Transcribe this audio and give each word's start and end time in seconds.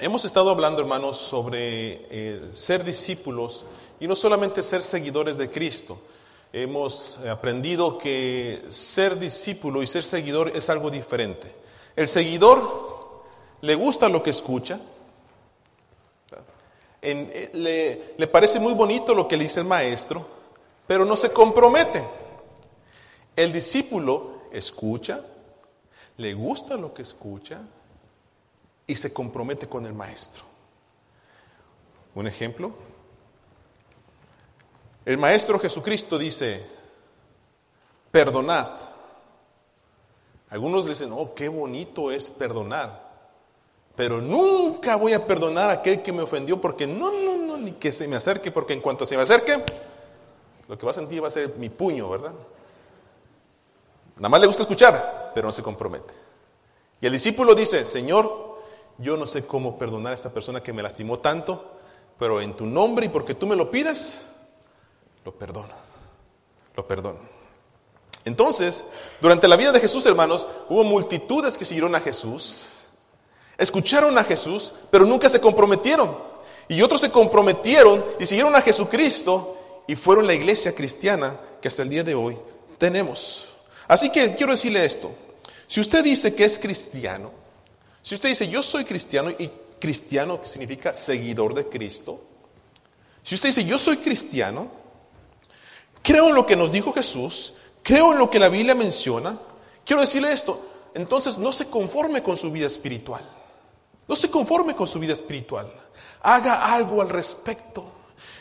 Hemos 0.00 0.24
estado 0.24 0.50
hablando, 0.50 0.80
hermanos, 0.80 1.16
sobre 1.16 2.06
eh, 2.10 2.50
ser 2.52 2.84
discípulos 2.84 3.64
y 3.98 4.06
no 4.06 4.14
solamente 4.14 4.62
ser 4.62 4.84
seguidores 4.84 5.36
de 5.38 5.50
Cristo. 5.50 5.98
Hemos 6.52 7.18
aprendido 7.26 7.98
que 7.98 8.62
ser 8.70 9.18
discípulo 9.18 9.82
y 9.82 9.88
ser 9.88 10.04
seguidor 10.04 10.52
es 10.54 10.70
algo 10.70 10.88
diferente. 10.88 11.52
El 11.96 12.06
seguidor 12.06 13.24
le 13.60 13.74
gusta 13.74 14.08
lo 14.08 14.22
que 14.22 14.30
escucha, 14.30 14.78
eh, 17.02 17.50
le, 17.54 18.14
le 18.16 18.26
parece 18.28 18.60
muy 18.60 18.74
bonito 18.74 19.14
lo 19.14 19.26
que 19.26 19.36
le 19.36 19.44
dice 19.44 19.60
el 19.60 19.66
maestro, 19.66 20.24
pero 20.86 21.04
no 21.04 21.16
se 21.16 21.32
compromete. 21.32 22.04
El 23.34 23.52
discípulo 23.52 24.42
escucha, 24.52 25.24
le 26.18 26.34
gusta 26.34 26.76
lo 26.76 26.94
que 26.94 27.02
escucha 27.02 27.62
y 28.88 28.96
se 28.96 29.12
compromete 29.12 29.68
con 29.68 29.86
el 29.86 29.92
maestro. 29.92 30.42
Un 32.14 32.26
ejemplo. 32.26 32.72
El 35.04 35.18
maestro 35.18 35.60
Jesucristo 35.60 36.18
dice, 36.18 36.66
perdonad. 38.10 38.66
Algunos 40.48 40.86
dicen, 40.86 41.10
oh, 41.12 41.34
qué 41.34 41.48
bonito 41.48 42.10
es 42.10 42.30
perdonar. 42.30 43.06
Pero 43.94 44.22
nunca 44.22 44.96
voy 44.96 45.12
a 45.12 45.26
perdonar 45.26 45.68
a 45.68 45.74
aquel 45.74 46.02
que 46.02 46.12
me 46.12 46.22
ofendió 46.22 46.58
porque 46.58 46.86
no, 46.86 47.12
no, 47.12 47.36
no, 47.36 47.58
ni 47.58 47.72
que 47.72 47.92
se 47.92 48.08
me 48.08 48.16
acerque, 48.16 48.50
porque 48.50 48.72
en 48.72 48.80
cuanto 48.80 49.04
se 49.04 49.16
me 49.16 49.22
acerque, 49.22 49.62
lo 50.66 50.78
que 50.78 50.86
va 50.86 50.92
a 50.92 50.94
sentir 50.94 51.22
va 51.22 51.28
a 51.28 51.32
ser 51.32 51.56
mi 51.56 51.68
puño, 51.68 52.08
¿verdad? 52.08 52.32
Nada 54.16 54.28
más 54.30 54.40
le 54.40 54.46
gusta 54.46 54.62
escuchar, 54.62 55.32
pero 55.34 55.48
no 55.48 55.52
se 55.52 55.62
compromete. 55.62 56.14
Y 57.02 57.06
el 57.06 57.12
discípulo 57.12 57.54
dice, 57.54 57.84
Señor, 57.84 58.47
yo 58.98 59.16
no 59.16 59.26
sé 59.26 59.46
cómo 59.46 59.78
perdonar 59.78 60.12
a 60.12 60.16
esta 60.16 60.30
persona 60.30 60.62
que 60.62 60.72
me 60.72 60.82
lastimó 60.82 61.20
tanto, 61.20 61.78
pero 62.18 62.40
en 62.40 62.54
tu 62.54 62.66
nombre 62.66 63.06
y 63.06 63.08
porque 63.08 63.34
tú 63.34 63.46
me 63.46 63.56
lo 63.56 63.70
pides, 63.70 64.28
lo 65.24 65.32
perdono. 65.32 65.74
Lo 66.74 66.86
perdono. 66.86 67.18
Entonces, 68.24 68.84
durante 69.20 69.48
la 69.48 69.56
vida 69.56 69.72
de 69.72 69.80
Jesús, 69.80 70.04
hermanos, 70.06 70.46
hubo 70.68 70.84
multitudes 70.84 71.56
que 71.56 71.64
siguieron 71.64 71.94
a 71.94 72.00
Jesús, 72.00 72.88
escucharon 73.56 74.18
a 74.18 74.24
Jesús, 74.24 74.72
pero 74.90 75.06
nunca 75.06 75.28
se 75.28 75.40
comprometieron. 75.40 76.14
Y 76.68 76.82
otros 76.82 77.00
se 77.00 77.10
comprometieron 77.10 78.04
y 78.20 78.26
siguieron 78.26 78.54
a 78.54 78.60
Jesucristo 78.60 79.56
y 79.86 79.96
fueron 79.96 80.26
la 80.26 80.34
iglesia 80.34 80.74
cristiana 80.74 81.38
que 81.62 81.68
hasta 81.68 81.82
el 81.82 81.88
día 81.88 82.04
de 82.04 82.14
hoy 82.14 82.38
tenemos. 82.76 83.54
Así 83.86 84.10
que 84.10 84.34
quiero 84.34 84.52
decirle 84.52 84.84
esto. 84.84 85.10
Si 85.66 85.80
usted 85.80 86.04
dice 86.04 86.34
que 86.34 86.44
es 86.44 86.58
cristiano, 86.58 87.30
si 88.08 88.14
usted 88.14 88.30
dice 88.30 88.48
yo 88.48 88.62
soy 88.62 88.86
cristiano 88.86 89.28
y 89.38 89.50
cristiano 89.78 90.40
significa 90.42 90.94
seguidor 90.94 91.52
de 91.52 91.68
Cristo, 91.68 92.18
si 93.22 93.34
usted 93.34 93.50
dice 93.50 93.66
yo 93.66 93.76
soy 93.76 93.98
cristiano, 93.98 94.70
creo 96.02 96.30
en 96.30 96.34
lo 96.34 96.46
que 96.46 96.56
nos 96.56 96.72
dijo 96.72 96.94
Jesús, 96.94 97.56
creo 97.82 98.12
en 98.12 98.18
lo 98.18 98.30
que 98.30 98.38
la 98.38 98.48
Biblia 98.48 98.74
menciona, 98.74 99.38
quiero 99.84 100.00
decirle 100.00 100.32
esto, 100.32 100.58
entonces 100.94 101.36
no 101.36 101.52
se 101.52 101.68
conforme 101.68 102.22
con 102.22 102.38
su 102.38 102.50
vida 102.50 102.66
espiritual. 102.66 103.22
No 104.08 104.16
se 104.16 104.30
conforme 104.30 104.74
con 104.74 104.86
su 104.86 104.98
vida 104.98 105.12
espiritual. 105.12 105.70
Haga 106.22 106.72
algo 106.72 107.02
al 107.02 107.10
respecto. 107.10 107.84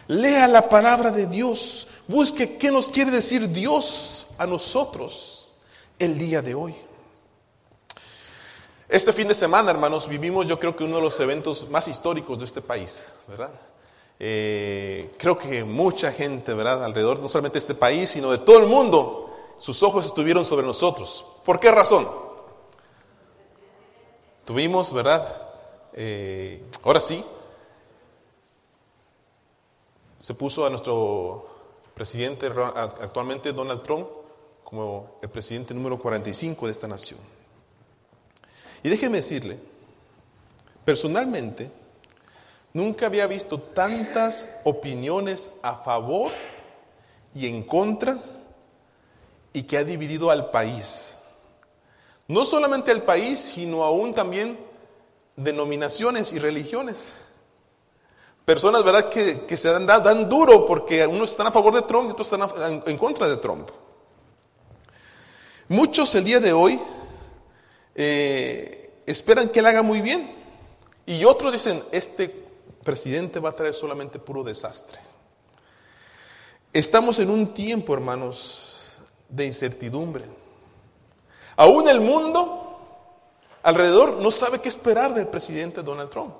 Lea 0.07 0.47
la 0.47 0.69
palabra 0.69 1.11
de 1.11 1.27
Dios. 1.27 1.89
Busque 2.07 2.55
qué 2.57 2.71
nos 2.71 2.87
quiere 2.87 3.11
decir 3.11 3.49
Dios 3.49 4.27
a 4.37 4.47
nosotros 4.47 5.51
el 5.99 6.17
día 6.17 6.41
de 6.41 6.55
hoy. 6.55 6.86
Este 8.97 9.13
fin 9.13 9.27
de 9.27 9.35
semana, 9.35 9.69
hermanos, 9.69 10.07
vivimos 10.07 10.47
yo 10.47 10.59
creo 10.59 10.75
que 10.75 10.83
uno 10.83 10.95
de 10.95 11.03
los 11.03 11.19
eventos 11.19 11.69
más 11.69 11.87
históricos 11.87 12.39
de 12.39 12.45
este 12.45 12.63
país, 12.63 13.09
¿verdad? 13.27 13.51
Eh, 14.17 15.13
creo 15.19 15.37
que 15.37 15.63
mucha 15.63 16.11
gente, 16.11 16.51
¿verdad? 16.55 16.83
Alrededor 16.83 17.19
no 17.19 17.29
solamente 17.29 17.57
de 17.57 17.59
este 17.59 17.75
país, 17.75 18.09
sino 18.09 18.31
de 18.31 18.39
todo 18.39 18.57
el 18.57 18.65
mundo, 18.65 19.29
sus 19.59 19.83
ojos 19.83 20.07
estuvieron 20.07 20.43
sobre 20.45 20.65
nosotros. 20.65 21.23
¿Por 21.45 21.59
qué 21.59 21.69
razón? 21.69 22.07
Tuvimos, 24.45 24.91
¿verdad? 24.91 25.47
Eh, 25.93 26.63
ahora 26.83 26.99
sí, 26.99 27.23
se 30.17 30.33
puso 30.33 30.65
a 30.65 30.71
nuestro 30.71 31.47
presidente 31.93 32.47
actualmente, 32.47 33.53
Donald 33.53 33.83
Trump, 33.83 34.07
como 34.63 35.19
el 35.21 35.29
presidente 35.29 35.75
número 35.75 35.99
45 35.99 36.65
de 36.65 36.71
esta 36.71 36.87
nación. 36.87 37.36
Y 38.87 38.89
déjeme 38.89 39.17
decirle, 39.17 39.59
personalmente, 40.85 41.69
nunca 42.71 43.07
había 43.07 43.27
visto 43.27 43.59
tantas 43.59 44.61
opiniones 44.63 45.55
a 45.61 45.75
favor 45.75 46.31
y 47.35 47.47
en 47.47 47.63
contra 47.63 48.17
y 49.51 49.63
que 49.63 49.77
ha 49.77 49.83
dividido 49.83 50.31
al 50.31 50.51
país. 50.51 51.17
No 52.29 52.45
solamente 52.45 52.89
al 52.91 53.01
país, 53.01 53.41
sino 53.41 53.83
aún 53.83 54.13
también 54.13 54.57
denominaciones 55.35 56.31
y 56.31 56.39
religiones. 56.39 57.07
Personas, 58.45 58.85
¿verdad?, 58.85 59.09
que, 59.09 59.57
se 59.57 59.69
dan, 59.69 60.29
duro 60.29 60.65
porque 60.65 61.05
unos 61.05 61.31
están 61.31 61.47
a 61.47 61.51
favor 61.51 61.73
de 61.73 61.81
Trump 61.81 62.07
y 62.07 62.11
otros 62.13 62.31
están 62.31 62.83
en 62.85 62.97
contra 62.97 63.27
de 63.27 63.35
Trump. 63.35 63.69
Muchos 65.67 66.15
el 66.15 66.23
día 66.23 66.39
de 66.39 66.53
hoy 66.53 66.79
eh, 67.97 69.01
esperan 69.07 69.49
que 69.49 69.59
él 69.59 69.65
haga 69.65 69.81
muy 69.81 70.01
bien 70.01 70.29
y 71.05 71.25
otros 71.25 71.51
dicen, 71.51 71.81
este 71.91 72.33
presidente 72.83 73.39
va 73.39 73.49
a 73.49 73.55
traer 73.55 73.73
solamente 73.73 74.19
puro 74.19 74.43
desastre. 74.43 74.99
Estamos 76.71 77.17
en 77.19 77.31
un 77.31 77.53
tiempo, 77.53 77.93
hermanos, 77.93 78.97
de 79.29 79.47
incertidumbre. 79.47 80.25
Aún 81.55 81.87
el 81.89 81.99
mundo 81.99 82.79
alrededor 83.63 84.17
no 84.17 84.31
sabe 84.31 84.61
qué 84.61 84.69
esperar 84.69 85.13
del 85.13 85.27
presidente 85.27 85.81
Donald 85.81 86.11
Trump. 86.11 86.35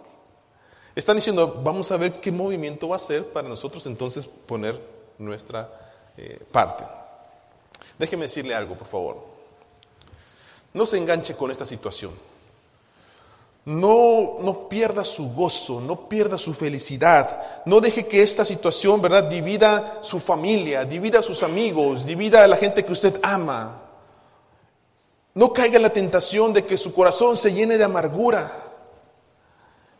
Están 0.95 1.15
diciendo, 1.15 1.61
vamos 1.63 1.91
a 1.91 1.97
ver 1.97 2.13
qué 2.21 2.31
movimiento 2.31 2.89
va 2.89 2.95
a 2.95 2.97
hacer 2.97 3.25
para 3.31 3.49
nosotros 3.49 3.85
entonces 3.87 4.25
poner 4.25 4.79
nuestra 5.17 5.69
eh, 6.17 6.39
parte. 6.51 6.83
Déjeme 7.97 8.23
decirle 8.23 8.53
algo, 8.53 8.75
por 8.75 8.87
favor. 8.87 9.36
No 10.77 10.85
se 10.85 10.97
enganche 10.97 11.35
con 11.35 11.49
esta 11.49 11.65
situación. 11.65 12.11
No, 13.65 14.37
no 14.41 14.69
pierda 14.69 15.03
su 15.03 15.33
gozo, 15.33 15.81
no 15.81 16.07
pierda 16.07 16.37
su 16.37 16.53
felicidad. 16.53 17.63
No 17.65 17.81
deje 17.81 18.05
que 18.05 18.21
esta 18.21 18.45
situación, 18.45 19.01
¿verdad?, 19.01 19.23
divida 19.23 19.97
su 20.03 20.19
familia, 20.19 20.85
divida 20.85 21.19
a 21.19 21.23
sus 21.23 21.41
amigos, 21.41 22.05
divida 22.05 22.43
a 22.43 22.47
la 22.47 22.57
gente 22.57 22.85
que 22.85 22.93
usted 22.93 23.19
ama. 23.23 23.81
No 25.33 25.51
caiga 25.51 25.77
en 25.77 25.81
la 25.81 25.89
tentación 25.89 26.53
de 26.53 26.63
que 26.63 26.77
su 26.77 26.93
corazón 26.93 27.35
se 27.35 27.51
llene 27.51 27.79
de 27.79 27.83
amargura. 27.83 28.47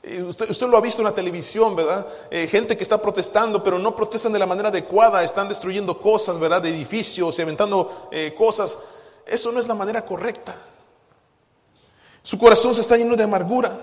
Eh, 0.03 0.21
usted, 0.21 0.67
lo 0.67 0.77
ha 0.77 0.81
visto 0.81 1.01
en 1.01 1.05
la 1.07 1.15
televisión, 1.15 1.75
¿verdad? 1.75 2.05
Eh, 2.29 2.45
gente 2.45 2.77
que 2.77 2.83
está 2.83 3.01
protestando, 3.01 3.63
pero 3.63 3.79
no 3.79 3.95
protestan 3.95 4.31
de 4.31 4.39
la 4.39 4.45
manera 4.45 4.69
adecuada, 4.69 5.23
están 5.23 5.49
destruyendo 5.49 5.99
cosas, 5.99 6.39
¿verdad? 6.39 6.61
De 6.61 6.69
edificios 6.69 7.39
y 7.39 7.41
aventando 7.41 8.07
eh, 8.11 8.35
cosas. 8.37 8.77
Eso 9.29 9.51
no 9.51 9.59
es 9.59 9.67
la 9.67 9.75
manera 9.75 10.05
correcta. 10.05 10.55
Su 12.23 12.37
corazón 12.37 12.75
se 12.75 12.81
está 12.81 12.97
lleno 12.97 13.15
de 13.15 13.23
amargura. 13.23 13.77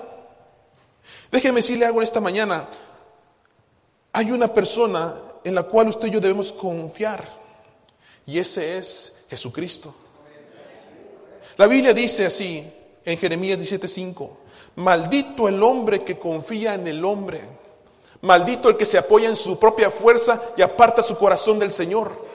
Déjeme 1.30 1.56
decirle 1.56 1.86
algo 1.86 2.00
en 2.00 2.04
esta 2.04 2.20
mañana. 2.20 2.66
Hay 4.12 4.30
una 4.30 4.52
persona 4.52 5.14
en 5.42 5.54
la 5.54 5.64
cual 5.64 5.88
usted 5.88 6.08
y 6.08 6.10
yo 6.10 6.20
debemos 6.20 6.52
confiar. 6.52 7.24
Y 8.26 8.38
ese 8.38 8.78
es 8.78 9.26
Jesucristo. 9.28 9.94
La 11.56 11.66
Biblia 11.66 11.94
dice 11.94 12.26
así 12.26 12.64
en 13.04 13.18
Jeremías 13.18 13.58
17:5. 13.58 14.30
Maldito 14.76 15.48
el 15.48 15.62
hombre 15.62 16.02
que 16.02 16.18
confía 16.18 16.74
en 16.74 16.86
el 16.86 17.04
hombre. 17.04 17.40
Maldito 18.22 18.68
el 18.68 18.76
que 18.76 18.86
se 18.86 18.98
apoya 18.98 19.28
en 19.28 19.36
su 19.36 19.58
propia 19.58 19.90
fuerza 19.90 20.40
y 20.56 20.62
aparta 20.62 21.02
su 21.02 21.16
corazón 21.16 21.58
del 21.58 21.70
Señor. 21.70 22.33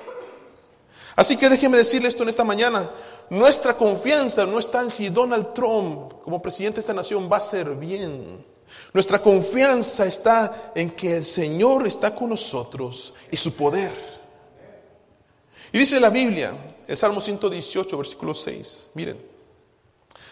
Así 1.19 1.35
que 1.35 1.49
déjeme 1.49 1.77
decirle 1.77 2.07
esto 2.07 2.23
en 2.23 2.29
esta 2.29 2.45
mañana. 2.45 2.89
Nuestra 3.29 3.73
confianza 3.73 4.45
no 4.45 4.57
está 4.57 4.81
en 4.81 4.89
si 4.89 5.09
Donald 5.09 5.53
Trump 5.53 6.13
como 6.23 6.41
presidente 6.41 6.75
de 6.75 6.79
esta 6.79 6.93
nación 6.93 7.29
va 7.29 7.35
a 7.35 7.41
ser 7.41 7.75
bien. 7.75 8.45
Nuestra 8.93 9.21
confianza 9.21 10.05
está 10.05 10.71
en 10.73 10.91
que 10.91 11.17
el 11.17 11.25
Señor 11.25 11.85
está 11.85 12.15
con 12.15 12.29
nosotros 12.29 13.13
y 13.29 13.35
su 13.35 13.53
poder. 13.53 13.91
Y 15.73 15.79
dice 15.79 15.99
la 15.99 16.09
Biblia, 16.09 16.53
el 16.87 16.95
Salmo 16.95 17.19
118, 17.19 17.97
versículo 17.97 18.33
6, 18.33 18.91
miren, 18.93 19.17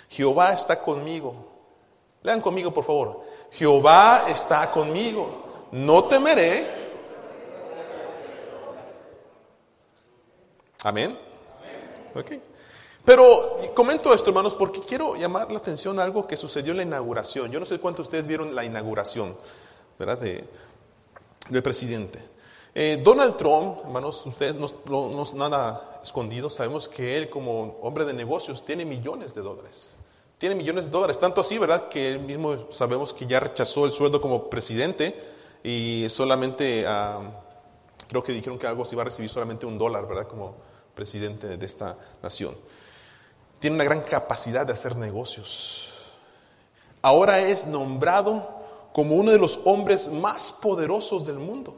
Jehová 0.07 0.53
está 0.53 0.79
conmigo 0.79 1.57
Lean 2.23 2.41
conmigo, 2.41 2.71
por 2.71 2.83
favor. 2.83 3.25
Jehová 3.51 4.25
está 4.27 4.71
conmigo. 4.71 5.67
No 5.71 6.05
temeré. 6.05 6.86
Amén. 10.87 11.13
Pero 13.03 13.59
comento 13.75 14.13
esto, 14.13 14.29
hermanos, 14.29 14.55
porque 14.55 14.79
quiero 14.87 15.17
llamar 15.17 15.51
la 15.51 15.57
atención 15.57 15.99
a 15.99 16.03
algo 16.03 16.25
que 16.25 16.37
sucedió 16.37 16.71
en 16.71 16.77
la 16.77 16.83
inauguración. 16.83 17.51
Yo 17.51 17.59
no 17.59 17.65
sé 17.65 17.77
cuántos 17.77 18.05
de 18.05 18.07
ustedes 18.07 18.25
vieron 18.25 18.55
la 18.55 18.63
inauguración, 18.63 19.35
¿verdad? 19.99 20.17
De, 20.17 20.45
del 21.49 21.61
presidente. 21.61 22.23
Eh, 22.73 23.01
Donald 23.03 23.35
Trump, 23.35 23.79
hermanos, 23.83 24.25
ustedes 24.25 24.55
no, 24.55 24.69
no, 24.87 25.25
nada 25.35 25.99
escondido, 26.01 26.49
sabemos 26.49 26.87
que 26.87 27.17
él 27.17 27.29
como 27.29 27.79
hombre 27.81 28.05
de 28.05 28.13
negocios 28.13 28.63
tiene 28.65 28.85
millones 28.85 29.35
de 29.35 29.41
dólares. 29.41 29.97
Tiene 30.37 30.55
millones 30.55 30.85
de 30.85 30.91
dólares, 30.91 31.19
tanto 31.19 31.41
así, 31.41 31.57
¿verdad? 31.57 31.89
Que 31.89 32.13
él 32.13 32.19
mismo 32.19 32.71
sabemos 32.71 33.13
que 33.13 33.27
ya 33.27 33.41
rechazó 33.41 33.85
el 33.85 33.91
sueldo 33.91 34.21
como 34.21 34.49
presidente 34.49 35.13
y 35.65 36.05
solamente, 36.07 36.85
ah, 36.87 37.19
creo 38.07 38.23
que 38.23 38.31
dijeron 38.31 38.57
que 38.57 38.67
algo 38.67 38.85
se 38.85 38.95
iba 38.95 39.01
a 39.01 39.05
recibir 39.05 39.29
solamente 39.29 39.65
un 39.65 39.77
dólar, 39.77 40.07
¿verdad? 40.07 40.27
Como 40.27 40.66
presidente 40.97 41.57
de 41.57 41.65
esta 41.65 41.95
nación. 42.21 42.53
Tiene 43.59 43.75
una 43.75 43.85
gran 43.85 44.01
capacidad 44.01 44.65
de 44.65 44.73
hacer 44.73 44.95
negocios. 44.97 45.93
Ahora 47.01 47.39
es 47.39 47.67
nombrado 47.67 48.57
como 48.91 49.15
uno 49.15 49.31
de 49.31 49.37
los 49.37 49.59
hombres 49.65 50.09
más 50.09 50.51
poderosos 50.51 51.25
del 51.25 51.37
mundo. 51.37 51.77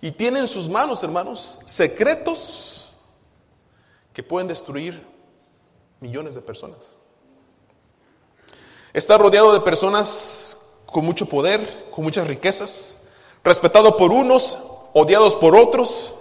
Y 0.00 0.12
tiene 0.12 0.38
en 0.38 0.48
sus 0.48 0.68
manos, 0.68 1.02
hermanos, 1.02 1.58
secretos 1.64 2.92
que 4.12 4.22
pueden 4.22 4.48
destruir 4.48 5.04
millones 6.00 6.34
de 6.34 6.42
personas. 6.42 6.94
Está 8.92 9.18
rodeado 9.18 9.52
de 9.52 9.60
personas 9.60 10.78
con 10.86 11.04
mucho 11.04 11.26
poder, 11.26 11.90
con 11.90 12.04
muchas 12.04 12.26
riquezas, 12.26 13.08
respetado 13.42 13.96
por 13.96 14.12
unos, 14.12 14.58
odiados 14.94 15.34
por 15.34 15.56
otros. 15.56 16.14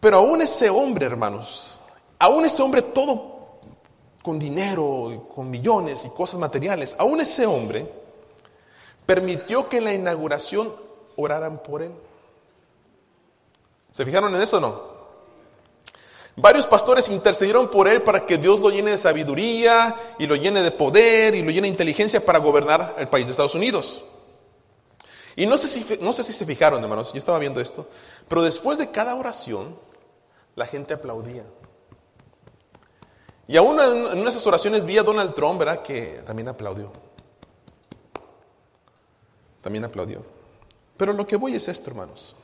Pero 0.00 0.18
aún 0.18 0.40
ese 0.40 0.70
hombre, 0.70 1.06
hermanos, 1.06 1.80
aún 2.18 2.44
ese 2.44 2.62
hombre 2.62 2.82
todo 2.82 3.38
con 4.22 4.38
dinero, 4.38 5.28
con 5.34 5.50
millones 5.50 6.04
y 6.04 6.10
cosas 6.10 6.38
materiales, 6.38 6.96
aún 6.98 7.20
ese 7.20 7.46
hombre 7.46 7.90
permitió 9.06 9.68
que 9.68 9.78
en 9.78 9.84
la 9.84 9.94
inauguración 9.94 10.72
oraran 11.16 11.62
por 11.62 11.82
él. 11.82 11.92
¿Se 13.90 14.04
fijaron 14.04 14.34
en 14.34 14.42
eso 14.42 14.58
o 14.58 14.60
no? 14.60 14.98
Varios 16.36 16.66
pastores 16.66 17.08
intercedieron 17.08 17.68
por 17.68 17.88
él 17.88 18.02
para 18.02 18.24
que 18.24 18.38
Dios 18.38 18.60
lo 18.60 18.70
llene 18.70 18.92
de 18.92 18.98
sabiduría 18.98 19.96
y 20.20 20.26
lo 20.26 20.36
llene 20.36 20.62
de 20.62 20.70
poder 20.70 21.34
y 21.34 21.42
lo 21.42 21.50
llene 21.50 21.62
de 21.62 21.72
inteligencia 21.72 22.24
para 22.24 22.38
gobernar 22.38 22.94
el 22.98 23.08
país 23.08 23.26
de 23.26 23.32
Estados 23.32 23.56
Unidos. 23.56 24.04
Y 25.34 25.46
no 25.46 25.58
sé 25.58 25.68
si, 25.68 25.98
no 26.00 26.12
sé 26.12 26.22
si 26.22 26.32
se 26.32 26.46
fijaron, 26.46 26.80
hermanos, 26.82 27.12
yo 27.12 27.18
estaba 27.18 27.40
viendo 27.40 27.60
esto, 27.60 27.88
pero 28.28 28.42
después 28.42 28.78
de 28.78 28.90
cada 28.90 29.16
oración, 29.16 29.74
la 30.58 30.66
gente 30.66 30.92
aplaudía. 30.92 31.44
Y 33.46 33.56
aún 33.56 33.80
en 33.80 33.96
una 33.96 34.24
de 34.24 34.28
esas 34.28 34.46
oraciones 34.46 34.84
vi 34.84 34.98
a 34.98 35.02
Donald 35.02 35.34
Trump, 35.34 35.58
¿verdad? 35.58 35.82
Que 35.82 36.20
también 36.26 36.48
aplaudió. 36.48 36.92
También 39.62 39.84
aplaudió. 39.84 40.22
Pero 40.96 41.12
lo 41.12 41.26
que 41.26 41.36
voy 41.36 41.54
es 41.54 41.68
esto, 41.68 41.90
hermanos. 41.90 42.34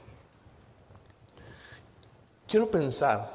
Quiero 2.47 2.71
pensar 2.71 3.29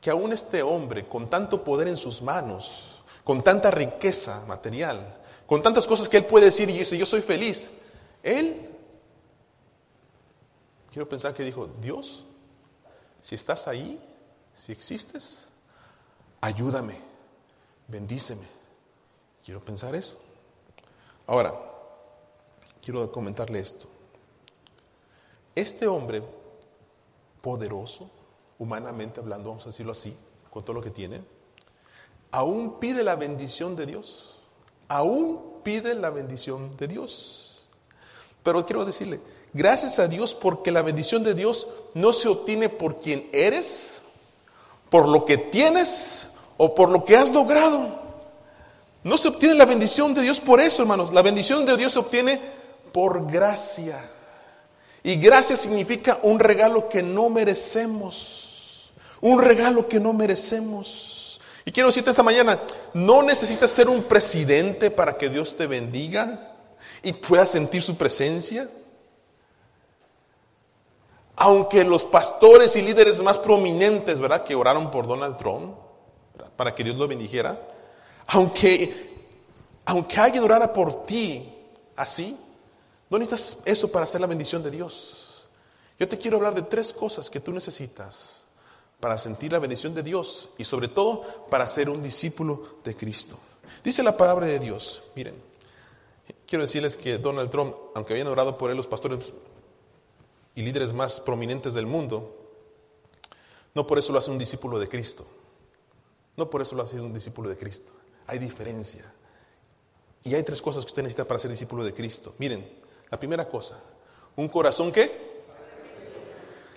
que 0.00 0.10
aún 0.10 0.32
este 0.32 0.62
hombre, 0.62 1.08
con 1.08 1.30
tanto 1.30 1.62
poder 1.62 1.88
en 1.88 1.96
sus 1.96 2.20
manos, 2.20 3.02
con 3.22 3.42
tanta 3.42 3.70
riqueza 3.70 4.44
material, 4.46 5.22
con 5.46 5.62
tantas 5.62 5.86
cosas 5.86 6.08
que 6.08 6.16
él 6.16 6.24
puede 6.24 6.46
decir 6.46 6.68
y 6.68 6.78
dice, 6.78 6.98
yo 6.98 7.06
soy 7.06 7.22
feliz, 7.22 7.82
él, 8.22 8.68
quiero 10.92 11.08
pensar 11.08 11.32
que 11.32 11.44
dijo, 11.44 11.68
Dios, 11.80 12.24
si 13.24 13.34
estás 13.34 13.68
ahí, 13.68 13.98
si 14.52 14.70
existes, 14.70 15.48
ayúdame, 16.42 16.94
bendíceme. 17.88 18.46
Quiero 19.42 19.64
pensar 19.64 19.94
eso. 19.94 20.20
Ahora, 21.26 21.54
quiero 22.82 23.10
comentarle 23.10 23.60
esto. 23.60 23.86
Este 25.54 25.86
hombre 25.86 26.22
poderoso, 27.40 28.10
humanamente 28.58 29.20
hablando, 29.20 29.48
vamos 29.48 29.64
a 29.64 29.70
decirlo 29.70 29.92
así, 29.92 30.14
con 30.50 30.62
todo 30.62 30.74
lo 30.74 30.82
que 30.82 30.90
tiene, 30.90 31.24
aún 32.30 32.78
pide 32.78 33.02
la 33.02 33.16
bendición 33.16 33.74
de 33.74 33.86
Dios. 33.86 34.36
Aún 34.88 35.62
pide 35.64 35.94
la 35.94 36.10
bendición 36.10 36.76
de 36.76 36.88
Dios. 36.88 37.66
Pero 38.42 38.66
quiero 38.66 38.84
decirle, 38.84 39.18
gracias 39.54 39.98
a 39.98 40.08
Dios 40.08 40.34
porque 40.34 40.70
la 40.70 40.82
bendición 40.82 41.24
de 41.24 41.32
Dios 41.32 41.68
no 41.94 42.12
se 42.12 42.28
obtiene 42.28 42.68
por 42.68 43.00
quien 43.00 43.28
eres, 43.32 44.02
por 44.90 45.08
lo 45.08 45.24
que 45.24 45.38
tienes 45.38 46.28
o 46.58 46.74
por 46.74 46.90
lo 46.90 47.04
que 47.04 47.16
has 47.16 47.32
logrado. 47.32 48.04
No 49.02 49.16
se 49.16 49.28
obtiene 49.28 49.54
la 49.54 49.64
bendición 49.64 50.14
de 50.14 50.22
Dios 50.22 50.40
por 50.40 50.60
eso, 50.60 50.82
hermanos. 50.82 51.12
La 51.12 51.22
bendición 51.22 51.64
de 51.64 51.76
Dios 51.76 51.92
se 51.92 51.98
obtiene 51.98 52.40
por 52.92 53.30
gracia. 53.30 53.98
Y 55.02 55.16
gracia 55.16 55.56
significa 55.56 56.18
un 56.22 56.38
regalo 56.38 56.88
que 56.88 57.02
no 57.02 57.28
merecemos. 57.28 58.92
Un 59.20 59.40
regalo 59.40 59.86
que 59.88 60.00
no 60.00 60.12
merecemos. 60.14 61.40
Y 61.66 61.72
quiero 61.72 61.88
decirte 61.88 62.10
esta 62.10 62.22
mañana, 62.22 62.58
no 62.94 63.22
necesitas 63.22 63.70
ser 63.70 63.88
un 63.88 64.04
presidente 64.04 64.90
para 64.90 65.16
que 65.16 65.28
Dios 65.28 65.56
te 65.56 65.66
bendiga 65.66 66.52
y 67.02 67.12
puedas 67.12 67.50
sentir 67.50 67.82
su 67.82 67.96
presencia. 67.96 68.68
Aunque 71.36 71.84
los 71.84 72.04
pastores 72.04 72.76
y 72.76 72.82
líderes 72.82 73.22
más 73.22 73.38
prominentes, 73.38 74.20
¿verdad? 74.20 74.44
Que 74.44 74.54
oraron 74.54 74.90
por 74.90 75.06
Donald 75.06 75.36
Trump, 75.36 75.74
para 76.56 76.74
que 76.74 76.84
Dios 76.84 76.96
lo 76.96 77.08
bendijera, 77.08 77.60
aunque, 78.28 79.12
aunque 79.84 80.18
alguien 80.18 80.44
orara 80.44 80.72
por 80.72 81.06
ti 81.06 81.48
así, 81.96 82.38
no 83.10 83.18
necesitas 83.18 83.62
eso 83.66 83.90
para 83.90 84.04
hacer 84.04 84.20
la 84.20 84.26
bendición 84.26 84.62
de 84.62 84.70
Dios. 84.70 85.46
Yo 85.98 86.08
te 86.08 86.18
quiero 86.18 86.36
hablar 86.36 86.54
de 86.54 86.62
tres 86.62 86.92
cosas 86.92 87.30
que 87.30 87.40
tú 87.40 87.52
necesitas 87.52 88.42
para 89.00 89.18
sentir 89.18 89.52
la 89.52 89.58
bendición 89.58 89.94
de 89.94 90.02
Dios 90.02 90.50
y 90.58 90.64
sobre 90.64 90.88
todo 90.88 91.22
para 91.50 91.66
ser 91.66 91.90
un 91.90 92.02
discípulo 92.02 92.78
de 92.84 92.96
Cristo. 92.96 93.38
Dice 93.82 94.02
la 94.02 94.16
palabra 94.16 94.46
de 94.46 94.58
Dios, 94.58 95.02
miren, 95.14 95.34
quiero 96.46 96.64
decirles 96.64 96.96
que 96.96 97.18
Donald 97.18 97.50
Trump, 97.50 97.74
aunque 97.94 98.14
habían 98.14 98.28
orado 98.28 98.56
por 98.56 98.70
él 98.70 98.76
los 98.76 98.86
pastores 98.86 99.32
y 100.54 100.62
líderes 100.62 100.92
más 100.92 101.20
prominentes 101.20 101.74
del 101.74 101.86
mundo, 101.86 102.34
no 103.74 103.86
por 103.86 103.98
eso 103.98 104.12
lo 104.12 104.18
hace 104.18 104.30
un 104.30 104.38
discípulo 104.38 104.78
de 104.78 104.88
Cristo. 104.88 105.26
No 106.36 106.48
por 106.48 106.62
eso 106.62 106.74
lo 106.74 106.82
ha 106.82 106.86
sido 106.86 107.04
un 107.04 107.12
discípulo 107.12 107.48
de 107.48 107.56
Cristo. 107.56 107.92
Hay 108.26 108.38
diferencia. 108.38 109.04
Y 110.22 110.34
hay 110.34 110.42
tres 110.42 110.62
cosas 110.62 110.84
que 110.84 110.88
usted 110.88 111.02
necesita 111.02 111.24
para 111.24 111.38
ser 111.38 111.50
discípulo 111.50 111.84
de 111.84 111.92
Cristo. 111.92 112.34
Miren, 112.38 112.66
la 113.10 113.18
primera 113.18 113.46
cosa, 113.48 113.80
un 114.36 114.48
corazón 114.48 114.90
que... 114.90 115.34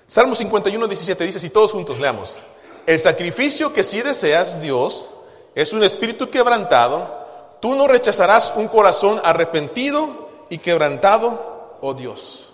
Salmo 0.06 0.36
51, 0.36 0.88
17 0.88 1.24
dice, 1.25 1.40
si 1.40 1.50
todos 1.50 1.72
juntos 1.72 2.00
leamos, 2.00 2.40
el 2.86 3.00
sacrificio 3.00 3.74
que 3.74 3.84
si 3.84 4.02
deseas, 4.02 4.62
Dios, 4.62 5.10
es 5.54 5.74
un 5.74 5.84
espíritu 5.84 6.30
quebrantado, 6.30 7.58
tú 7.62 7.75
no 7.75 7.88
rechazarás 7.88 8.54
un 8.56 8.68
corazón 8.68 9.20
arrepentido 9.24 10.30
y 10.50 10.60
quebrantado, 10.60 11.78
oh 11.82 11.94
Dios. 11.94 12.47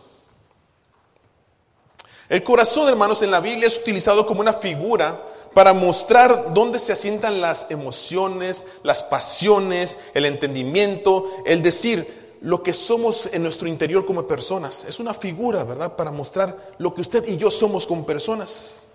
El 2.33 2.43
corazón, 2.43 2.89
hermanos, 2.89 3.21
en 3.21 3.29
la 3.29 3.41
Biblia 3.41 3.67
es 3.67 3.77
utilizado 3.77 4.25
como 4.25 4.41
una 4.41 4.53
figura 4.53 5.21
para 5.53 5.71
mostrar 5.71 6.51
dónde 6.51 6.79
se 6.79 6.91
asientan 6.91 7.39
las 7.39 7.69
emociones, 7.69 8.65
las 8.81 9.03
pasiones, 9.03 9.99
el 10.15 10.25
entendimiento, 10.25 11.29
el 11.45 11.61
decir 11.61 12.39
lo 12.41 12.63
que 12.63 12.73
somos 12.73 13.29
en 13.33 13.43
nuestro 13.43 13.67
interior 13.67 14.03
como 14.07 14.25
personas. 14.25 14.83
Es 14.85 14.99
una 14.99 15.13
figura, 15.13 15.63
¿verdad? 15.63 15.95
Para 15.95 16.09
mostrar 16.09 16.73
lo 16.79 16.95
que 16.95 17.01
usted 17.01 17.23
y 17.27 17.37
yo 17.37 17.51
somos 17.51 17.85
como 17.85 18.03
personas. 18.03 18.85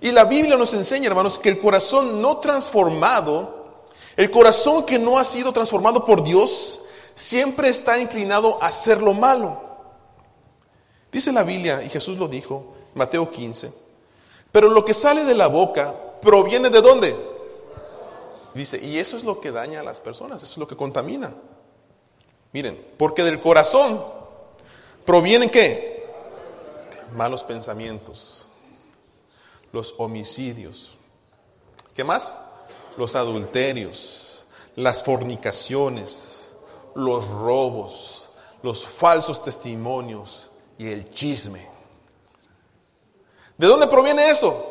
Y 0.00 0.10
la 0.10 0.24
Biblia 0.24 0.56
nos 0.56 0.72
enseña, 0.72 1.08
hermanos, 1.08 1.38
que 1.38 1.50
el 1.50 1.58
corazón 1.58 2.22
no 2.22 2.38
transformado, 2.38 3.82
el 4.16 4.30
corazón 4.30 4.86
que 4.86 4.98
no 4.98 5.18
ha 5.18 5.24
sido 5.24 5.52
transformado 5.52 6.06
por 6.06 6.24
Dios, 6.24 6.84
siempre 7.14 7.68
está 7.68 7.98
inclinado 7.98 8.56
a 8.62 8.68
hacer 8.68 9.02
lo 9.02 9.12
malo. 9.12 9.71
Dice 11.12 11.30
la 11.30 11.42
Biblia, 11.42 11.82
y 11.82 11.90
Jesús 11.90 12.16
lo 12.16 12.26
dijo, 12.26 12.72
Mateo 12.94 13.30
15, 13.30 13.70
pero 14.50 14.70
lo 14.70 14.82
que 14.82 14.94
sale 14.94 15.24
de 15.24 15.34
la 15.34 15.46
boca 15.46 15.94
proviene 16.22 16.70
de 16.70 16.80
dónde? 16.80 17.14
Dice, 18.54 18.82
y 18.82 18.98
eso 18.98 19.18
es 19.18 19.24
lo 19.24 19.38
que 19.38 19.52
daña 19.52 19.80
a 19.80 19.84
las 19.84 20.00
personas, 20.00 20.42
eso 20.42 20.52
es 20.52 20.58
lo 20.58 20.66
que 20.66 20.76
contamina. 20.76 21.34
Miren, 22.52 22.82
porque 22.96 23.22
del 23.22 23.40
corazón 23.40 24.02
provienen 25.04 25.50
qué? 25.50 26.02
Malos 27.14 27.44
pensamientos, 27.44 28.46
los 29.70 29.94
homicidios. 29.98 30.92
¿Qué 31.94 32.04
más? 32.04 32.34
Los 32.96 33.16
adulterios, 33.16 34.46
las 34.76 35.02
fornicaciones, 35.02 36.52
los 36.94 37.28
robos, 37.28 38.28
los 38.62 38.86
falsos 38.86 39.44
testimonios 39.44 40.51
y 40.82 40.88
el 40.90 41.14
chisme. 41.14 41.64
¿De 43.56 43.66
dónde 43.68 43.86
proviene 43.86 44.28
eso? 44.30 44.68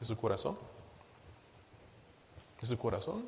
de 0.00 0.06
su 0.06 0.16
corazón. 0.16 0.56
De 2.60 2.66
su 2.66 2.78
corazón. 2.78 3.24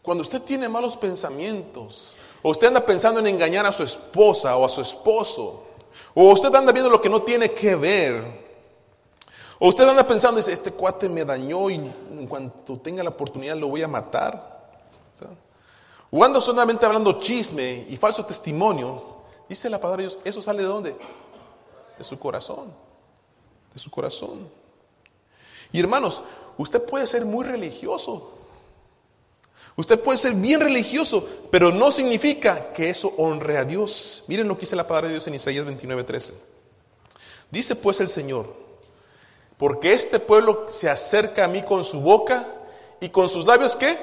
Cuando 0.00 0.22
usted 0.22 0.42
tiene 0.42 0.68
malos 0.68 0.96
pensamientos, 0.96 2.14
o 2.42 2.50
usted 2.50 2.68
anda 2.68 2.84
pensando 2.84 3.20
en 3.20 3.26
engañar 3.26 3.66
a 3.66 3.72
su 3.72 3.82
esposa 3.82 4.56
o 4.56 4.64
a 4.64 4.68
su 4.68 4.80
esposo, 4.80 5.64
o 6.14 6.24
usted 6.24 6.54
anda 6.54 6.72
viendo 6.72 6.90
lo 6.90 7.00
que 7.00 7.08
no 7.08 7.22
tiene 7.22 7.50
que 7.50 7.74
ver, 7.74 8.22
o 9.58 9.68
usted 9.68 9.88
anda 9.88 10.06
pensando, 10.06 10.38
dice, 10.38 10.52
este 10.52 10.72
cuate 10.72 11.08
me 11.08 11.24
dañó 11.24 11.70
y 11.70 11.74
en 11.74 12.26
cuanto 12.28 12.78
tenga 12.78 13.02
la 13.02 13.10
oportunidad 13.10 13.56
lo 13.56 13.68
voy 13.68 13.82
a 13.82 13.88
matar. 13.88 14.51
O 16.14 16.22
anda 16.22 16.40
solamente 16.40 16.84
hablando 16.84 17.20
chisme 17.20 17.86
y 17.88 17.96
falso 17.96 18.24
testimonio, 18.26 19.02
dice 19.48 19.70
la 19.70 19.80
palabra 19.80 20.02
de 20.02 20.08
Dios, 20.08 20.18
¿eso 20.24 20.42
sale 20.42 20.62
de 20.62 20.68
dónde? 20.68 20.94
De 21.98 22.04
su 22.04 22.18
corazón, 22.18 22.70
de 23.72 23.80
su 23.80 23.90
corazón. 23.90 24.46
Y 25.72 25.80
hermanos, 25.80 26.22
usted 26.58 26.84
puede 26.84 27.06
ser 27.06 27.24
muy 27.24 27.46
religioso, 27.46 28.38
Usted 29.74 30.00
puede 30.00 30.18
ser 30.18 30.34
bien 30.34 30.60
religioso, 30.60 31.26
pero 31.50 31.70
no 31.70 31.90
significa 31.90 32.74
que 32.74 32.90
eso 32.90 33.14
honre 33.16 33.56
a 33.56 33.64
Dios. 33.64 34.24
Miren 34.28 34.46
lo 34.46 34.54
que 34.56 34.62
dice 34.62 34.76
la 34.76 34.86
palabra 34.86 35.08
de 35.08 35.14
Dios 35.14 35.26
en 35.28 35.34
Isaías 35.34 35.64
29:13. 35.64 36.34
Dice 37.50 37.76
pues 37.76 38.00
el 38.00 38.08
Señor, 38.08 38.54
porque 39.56 39.94
este 39.94 40.18
pueblo 40.18 40.66
se 40.68 40.90
acerca 40.90 41.44
a 41.44 41.48
mí 41.48 41.62
con 41.62 41.84
su 41.84 42.00
boca 42.00 42.46
y 43.00 43.08
con 43.08 43.30
sus 43.30 43.46
labios, 43.46 43.76
¿qué? 43.76 43.96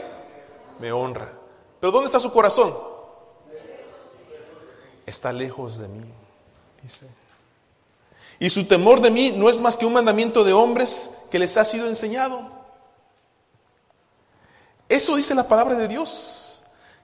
Me 0.80 0.92
honra. 0.92 1.39
Pero 1.80 1.92
¿dónde 1.92 2.08
está 2.08 2.20
su 2.20 2.32
corazón? 2.32 2.74
Está 5.06 5.34
lejos 5.34 5.78
de 5.78 5.88
mí, 5.88 6.04
dice. 6.84 7.10
Y 8.40 8.50
su 8.50 8.66
temor 8.66 9.02
de 9.02 9.12
mí 9.12 9.34
no 9.36 9.50
es 9.50 9.60
más 9.60 9.76
que 9.76 9.86
un 9.86 9.94
mandamiento 9.94 10.44
de 10.44 10.54
hombres 10.54 11.26
que 11.30 11.40
les 11.40 11.58
ha 11.58 11.66
sido 11.66 11.88
enseñado. 11.88 12.42
Eso 14.88 15.16
dice 15.16 15.36
la 15.36 15.48
palabra 15.48 15.76
de 15.76 15.88
Dios. 15.88 16.36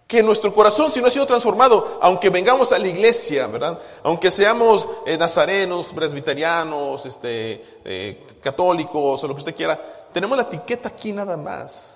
Que 0.07 0.21
nuestro 0.21 0.53
corazón, 0.53 0.91
si 0.91 1.01
no 1.01 1.07
ha 1.07 1.11
sido 1.11 1.25
transformado, 1.25 1.97
aunque 1.99 2.29
vengamos 2.29 2.71
a 2.71 2.77
la 2.77 2.87
iglesia, 2.87 3.47
¿verdad? 3.47 3.79
Aunque 4.03 4.29
seamos 4.29 4.87
eh, 5.07 5.17
nazarenos, 5.17 5.87
presbiterianos, 5.87 7.05
este, 7.07 7.79
eh, 7.83 8.23
católicos 8.39 9.23
o 9.23 9.27
lo 9.27 9.33
que 9.33 9.39
usted 9.39 9.55
quiera, 9.55 9.79
tenemos 10.13 10.37
la 10.37 10.43
etiqueta 10.43 10.89
aquí 10.89 11.11
nada 11.11 11.35
más. 11.35 11.94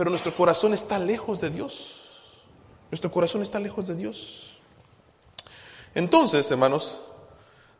Pero 0.00 0.08
nuestro 0.08 0.34
corazón 0.34 0.72
está 0.72 0.98
lejos 0.98 1.42
de 1.42 1.50
Dios. 1.50 1.96
Nuestro 2.90 3.10
corazón 3.10 3.42
está 3.42 3.58
lejos 3.58 3.86
de 3.86 3.94
Dios. 3.94 4.52
Entonces, 5.94 6.50
hermanos, 6.50 7.00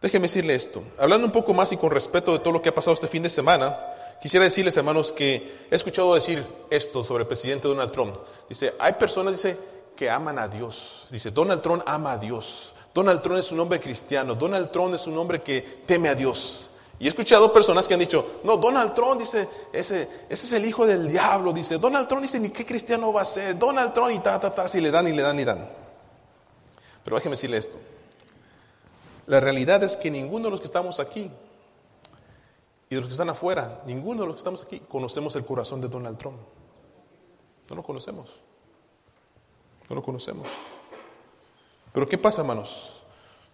déjeme 0.03 0.25
decirle 0.25 0.55
esto. 0.55 0.83
Hablando 0.99 1.27
un 1.27 1.33
poco 1.33 1.55
más 1.55 1.73
y 1.73 1.79
con 1.79 1.91
respeto 1.91 2.35
de 2.35 2.41
todo 2.41 2.53
lo 2.53 2.61
que 2.61 2.69
ha 2.69 2.75
pasado 2.75 2.93
este 2.93 3.09
fin 3.09 3.23
de 3.23 3.31
semana, 3.31 3.75
Quisiera 4.21 4.45
decirles, 4.45 4.77
hermanos, 4.77 5.13
que 5.13 5.67
he 5.71 5.75
escuchado 5.75 6.15
decir 6.15 6.45
esto 6.69 7.03
sobre 7.05 7.23
el 7.23 7.27
presidente 7.27 7.69
Donald 7.69 7.91
Trump. 7.91 8.15
Dice, 8.51 8.75
hay 8.79 8.93
personas, 8.93 9.33
dice, 9.33 9.57
que 9.97 10.11
aman 10.11 10.39
a 10.39 10.47
Dios. 10.47 11.07
Dice, 11.09 11.31
Donald 11.31 11.63
Trump 11.63 11.83
ama 11.87 12.13
a 12.13 12.19
Dios. 12.19 12.75
Donald 12.93 13.23
Trump 13.23 13.41
es 13.41 13.51
un 13.51 13.61
hombre 13.61 13.81
cristiano. 13.81 14.35
Donald 14.35 14.71
Trump 14.73 14.95
es 14.95 15.07
un 15.07 15.17
hombre 15.17 15.41
que 15.41 15.63
teme 15.87 16.11
a 16.11 16.15
Dios. 16.15 16.69
Y 17.01 17.07
he 17.07 17.09
escuchado 17.09 17.51
personas 17.51 17.89
que 17.89 17.95
han 17.95 18.01
dicho, 18.01 18.41
no, 18.45 18.59
Donald 18.59 18.93
Trump 18.93 19.19
dice, 19.19 19.49
ese, 19.73 20.03
ese 20.29 20.47
es 20.47 20.53
el 20.53 20.67
hijo 20.67 20.87
del 20.87 21.09
diablo. 21.09 21.51
Dice, 21.51 21.79
Donald 21.79 22.07
Trump 22.07 22.21
dice, 22.21 22.39
ni 22.39 22.51
qué 22.51 22.67
cristiano 22.67 23.11
va 23.11 23.23
a 23.23 23.25
ser. 23.25 23.59
Donald 23.59 23.95
Trump 23.95 24.11
y 24.11 24.19
ta, 24.19 24.39
ta, 24.39 24.55
ta, 24.55 24.69
si 24.69 24.83
le 24.83 24.91
dan 24.91 25.09
y 25.09 25.13
le 25.15 25.23
dan 25.23 25.41
y 25.41 25.45
dan. 25.45 25.67
Pero 27.03 27.17
déjeme 27.17 27.37
decirle 27.37 27.57
esto. 27.57 27.79
La 29.27 29.41
realidad 29.41 29.83
es 29.83 29.97
que 29.97 30.11
ninguno 30.11 30.45
de 30.45 30.51
los 30.51 30.61
que 30.61 30.67
estamos 30.67 31.01
aquí 31.01 31.31
y 32.91 32.95
de 32.95 33.01
los 33.01 33.07
que 33.07 33.13
están 33.13 33.31
afuera, 33.31 33.81
ninguno 33.87 34.21
de 34.21 34.27
los 34.27 34.37
que 34.37 34.41
estamos 34.41 34.63
aquí 34.63 34.81
conocemos 34.81 35.35
el 35.37 35.47
corazón 35.47 35.81
de 35.81 35.89
Donald 35.89 36.19
Trump. 36.19 36.39
No 37.71 37.77
lo 37.77 37.83
conocemos. 37.83 38.29
No 39.89 39.97
lo 39.97 40.03
conocemos. 40.03 40.47
Pero 41.95 42.07
¿qué 42.07 42.19
pasa, 42.19 42.43
hermanos? 42.43 43.05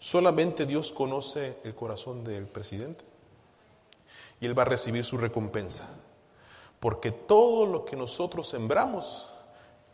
Solamente 0.01 0.67
Dios 0.67 0.91
conoce 0.91 1.59
el 1.63 1.77
corazón 1.77 2.25
del 2.25 2.47
presidente. 2.47 3.05
Y 4.41 4.47
Él 4.47 4.59
va 4.59 4.63
a 4.63 4.67
recibir 4.67 5.05
su 5.05 5.17
recompensa. 5.17 5.89
Porque 6.81 7.11
todo 7.11 7.67
lo 7.67 7.85
que 7.85 7.97
nosotros 7.97 8.49
sembramos, 8.49 9.29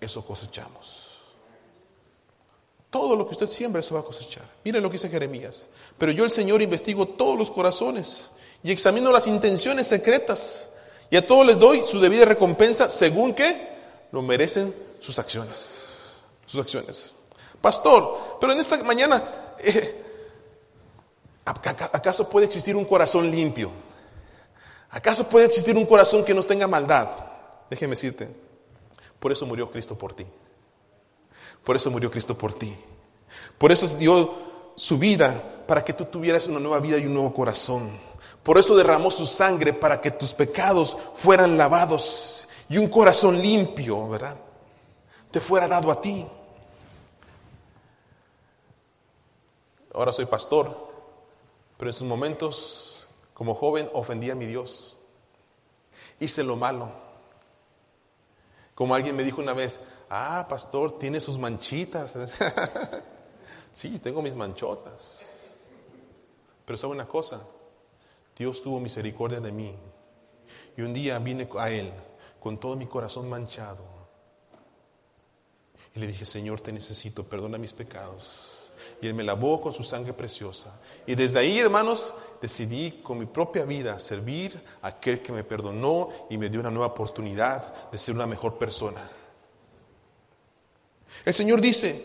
eso 0.00 0.24
cosechamos. 0.26 1.02
Todo 2.90 3.16
lo 3.16 3.26
que 3.26 3.32
usted 3.32 3.48
siembra, 3.48 3.80
eso 3.80 3.94
va 3.94 4.00
a 4.00 4.04
cosechar. 4.04 4.44
Miren 4.64 4.82
lo 4.82 4.90
que 4.90 4.96
dice 4.96 5.08
Jeremías. 5.08 5.68
Pero 5.96 6.12
yo, 6.12 6.24
el 6.24 6.30
Señor, 6.30 6.60
investigo 6.60 7.06
todos 7.06 7.38
los 7.38 7.50
corazones 7.50 8.32
y 8.62 8.70
examino 8.70 9.10
las 9.10 9.26
intenciones 9.26 9.86
secretas 9.86 10.74
y 11.10 11.16
a 11.16 11.26
todos 11.26 11.46
les 11.46 11.58
doy 11.58 11.82
su 11.82 12.00
debida 12.00 12.24
recompensa 12.24 12.88
según 12.88 13.34
que 13.34 13.68
lo 14.12 14.22
merecen 14.22 14.74
sus 15.00 15.18
acciones. 15.18 16.16
Sus 16.46 16.60
acciones. 16.60 17.12
Pastor, 17.60 18.38
pero 18.40 18.52
en 18.52 18.60
esta 18.60 18.82
mañana, 18.82 19.22
eh, 19.58 20.04
¿acaso 21.44 22.28
puede 22.28 22.46
existir 22.46 22.76
un 22.76 22.84
corazón 22.84 23.30
limpio? 23.30 23.70
¿Acaso 24.92 25.26
puede 25.26 25.46
existir 25.46 25.74
un 25.74 25.86
corazón 25.86 26.22
que 26.22 26.34
no 26.34 26.42
tenga 26.42 26.68
maldad? 26.68 27.08
Déjeme 27.70 27.92
decirte, 27.92 28.28
por 29.18 29.32
eso 29.32 29.46
murió 29.46 29.70
Cristo 29.70 29.96
por 29.96 30.12
ti. 30.12 30.26
Por 31.64 31.76
eso 31.76 31.90
murió 31.90 32.10
Cristo 32.10 32.36
por 32.36 32.52
ti. 32.52 32.76
Por 33.56 33.72
eso 33.72 33.88
dio 33.96 34.34
su 34.76 34.98
vida 34.98 35.64
para 35.66 35.82
que 35.82 35.94
tú 35.94 36.04
tuvieras 36.04 36.46
una 36.46 36.60
nueva 36.60 36.78
vida 36.78 36.98
y 36.98 37.06
un 37.06 37.14
nuevo 37.14 37.32
corazón. 37.32 37.90
Por 38.42 38.58
eso 38.58 38.76
derramó 38.76 39.10
su 39.10 39.24
sangre 39.24 39.72
para 39.72 39.98
que 39.98 40.10
tus 40.10 40.34
pecados 40.34 40.94
fueran 41.16 41.56
lavados 41.56 42.48
y 42.68 42.76
un 42.76 42.88
corazón 42.88 43.40
limpio, 43.40 44.10
¿verdad? 44.10 44.36
Te 45.30 45.40
fuera 45.40 45.66
dado 45.68 45.90
a 45.90 46.02
ti. 46.02 46.26
Ahora 49.94 50.12
soy 50.12 50.26
pastor, 50.26 50.76
pero 51.78 51.90
en 51.90 51.96
sus 51.96 52.06
momentos 52.06 52.91
como 53.34 53.54
joven 53.54 53.88
ofendí 53.92 54.30
a 54.30 54.34
mi 54.34 54.46
Dios. 54.46 54.96
Hice 56.20 56.44
lo 56.44 56.56
malo. 56.56 56.90
Como 58.74 58.94
alguien 58.94 59.16
me 59.16 59.24
dijo 59.24 59.40
una 59.40 59.54
vez, 59.54 59.80
ah, 60.10 60.46
pastor, 60.48 60.98
tiene 60.98 61.20
sus 61.20 61.38
manchitas. 61.38 62.16
sí, 63.74 63.98
tengo 63.98 64.22
mis 64.22 64.34
manchotas. 64.34 65.54
Pero 66.64 66.76
sabe 66.76 66.92
una 66.92 67.06
cosa, 67.06 67.40
Dios 68.36 68.62
tuvo 68.62 68.80
misericordia 68.80 69.40
de 69.40 69.52
mí. 69.52 69.74
Y 70.76 70.82
un 70.82 70.92
día 70.92 71.18
vine 71.18 71.48
a 71.58 71.70
Él 71.70 71.92
con 72.40 72.58
todo 72.58 72.76
mi 72.76 72.86
corazón 72.86 73.28
manchado. 73.28 73.84
Y 75.94 76.00
le 76.00 76.06
dije, 76.06 76.24
Señor, 76.24 76.60
te 76.60 76.72
necesito, 76.72 77.24
perdona 77.24 77.58
mis 77.58 77.72
pecados. 77.72 78.51
Y 79.02 79.08
Él 79.08 79.14
me 79.14 79.24
lavó 79.24 79.60
con 79.60 79.74
su 79.74 79.82
sangre 79.82 80.12
preciosa. 80.12 80.72
Y 81.06 81.16
desde 81.16 81.40
ahí, 81.40 81.58
hermanos, 81.58 82.12
decidí 82.40 83.02
con 83.02 83.18
mi 83.18 83.26
propia 83.26 83.64
vida 83.64 83.98
servir 83.98 84.58
a 84.80 84.88
aquel 84.88 85.20
que 85.20 85.32
me 85.32 85.42
perdonó 85.42 86.08
y 86.30 86.38
me 86.38 86.48
dio 86.48 86.60
una 86.60 86.70
nueva 86.70 86.86
oportunidad 86.92 87.90
de 87.90 87.98
ser 87.98 88.14
una 88.14 88.28
mejor 88.28 88.58
persona. 88.58 89.00
El 91.24 91.34
Señor 91.34 91.60
dice, 91.60 92.00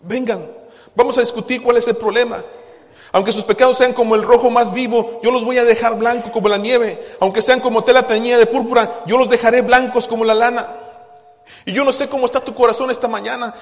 vengan, 0.00 0.50
vamos 0.94 1.18
a 1.18 1.20
discutir 1.20 1.62
cuál 1.62 1.76
es 1.76 1.86
el 1.88 1.96
problema. 1.96 2.42
Aunque 3.12 3.32
sus 3.32 3.44
pecados 3.44 3.76
sean 3.76 3.92
como 3.92 4.14
el 4.14 4.22
rojo 4.22 4.50
más 4.50 4.72
vivo, 4.72 5.20
yo 5.22 5.30
los 5.30 5.44
voy 5.44 5.58
a 5.58 5.64
dejar 5.64 5.98
blanco 5.98 6.32
como 6.32 6.48
la 6.48 6.56
nieve. 6.56 7.16
Aunque 7.20 7.42
sean 7.42 7.60
como 7.60 7.84
tela 7.84 8.06
teñida 8.06 8.38
de 8.38 8.46
púrpura, 8.46 9.04
yo 9.06 9.18
los 9.18 9.28
dejaré 9.28 9.60
blancos 9.60 10.08
como 10.08 10.24
la 10.24 10.34
lana. 10.34 10.66
Y 11.66 11.72
yo 11.72 11.84
no 11.84 11.92
sé 11.92 12.08
cómo 12.08 12.24
está 12.24 12.40
tu 12.40 12.54
corazón 12.54 12.90
esta 12.90 13.08
mañana. 13.08 13.54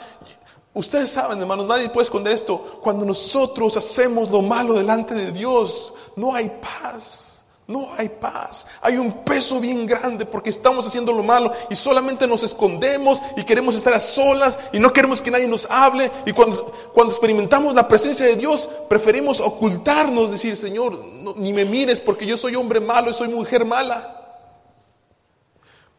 Ustedes 0.75 1.11
saben, 1.11 1.39
hermanos, 1.39 1.67
nadie 1.67 1.89
puede 1.91 2.05
esconder 2.05 2.33
esto. 2.33 2.81
Cuando 2.83 3.05
nosotros 3.05 3.77
hacemos 3.77 4.31
lo 4.31 4.41
malo 4.41 4.73
delante 4.75 5.15
de 5.15 5.31
Dios, 5.31 5.93
no 6.17 6.35
hay 6.35 6.51
paz. 6.61 7.33
No 7.69 7.91
hay 7.97 8.09
paz. 8.09 8.67
Hay 8.81 8.97
un 8.97 9.25
peso 9.25 9.61
bien 9.61 9.87
grande 9.87 10.27
porque 10.27 10.51
estamos 10.51 10.87
haciendo 10.87 11.13
lo 11.13 11.23
malo 11.23 11.53
y 11.71 11.77
solamente 11.77 12.27
nos 12.27 12.43
escondemos 12.43 13.23
y 13.37 13.45
queremos 13.45 13.77
estar 13.77 13.93
a 13.95 14.01
solas 14.01 14.59
y 14.73 14.79
no 14.79 14.93
queremos 14.93 15.23
que 15.23 15.31
nadie 15.31 15.47
nos 15.47 15.67
hable. 15.71 16.11
Y 16.27 16.33
cuando, 16.33 16.75
experimentamos 17.09 17.75
la 17.75 17.87
presencia 17.87 18.27
de 18.27 18.37
Dios, 18.37 18.69
preferimos 18.89 19.41
ocultarnos, 19.41 20.33
decir, 20.33 20.57
Señor, 20.57 20.99
ni 21.37 21.53
me 21.53 21.65
mires 21.65 22.01
porque 22.01 22.27
yo 22.27 22.37
soy 22.37 22.57
hombre 22.57 22.81
malo 22.81 23.11
y 23.11 23.15
soy 23.15 23.29
mujer 23.29 23.65
mala. 23.65 24.21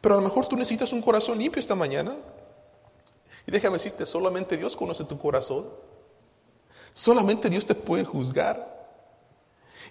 Pero 0.02 0.16
a 0.16 0.18
lo 0.18 0.24
mejor 0.24 0.48
tú 0.48 0.58
necesitas 0.58 0.92
un 0.92 1.02
corazón 1.02 1.38
limpio 1.38 1.62
esta 1.62 1.76
mañana. 1.76 2.14
Y 3.46 3.52
déjame 3.52 3.74
decirte, 3.74 4.06
solamente 4.06 4.58
Dios 4.58 4.76
conoce 4.76 5.04
tu 5.04 5.20
corazón. 5.20 5.66
Solamente 6.94 7.50
Dios 7.50 7.66
te 7.66 7.76
puede 7.76 8.06
juzgar. 8.06 8.72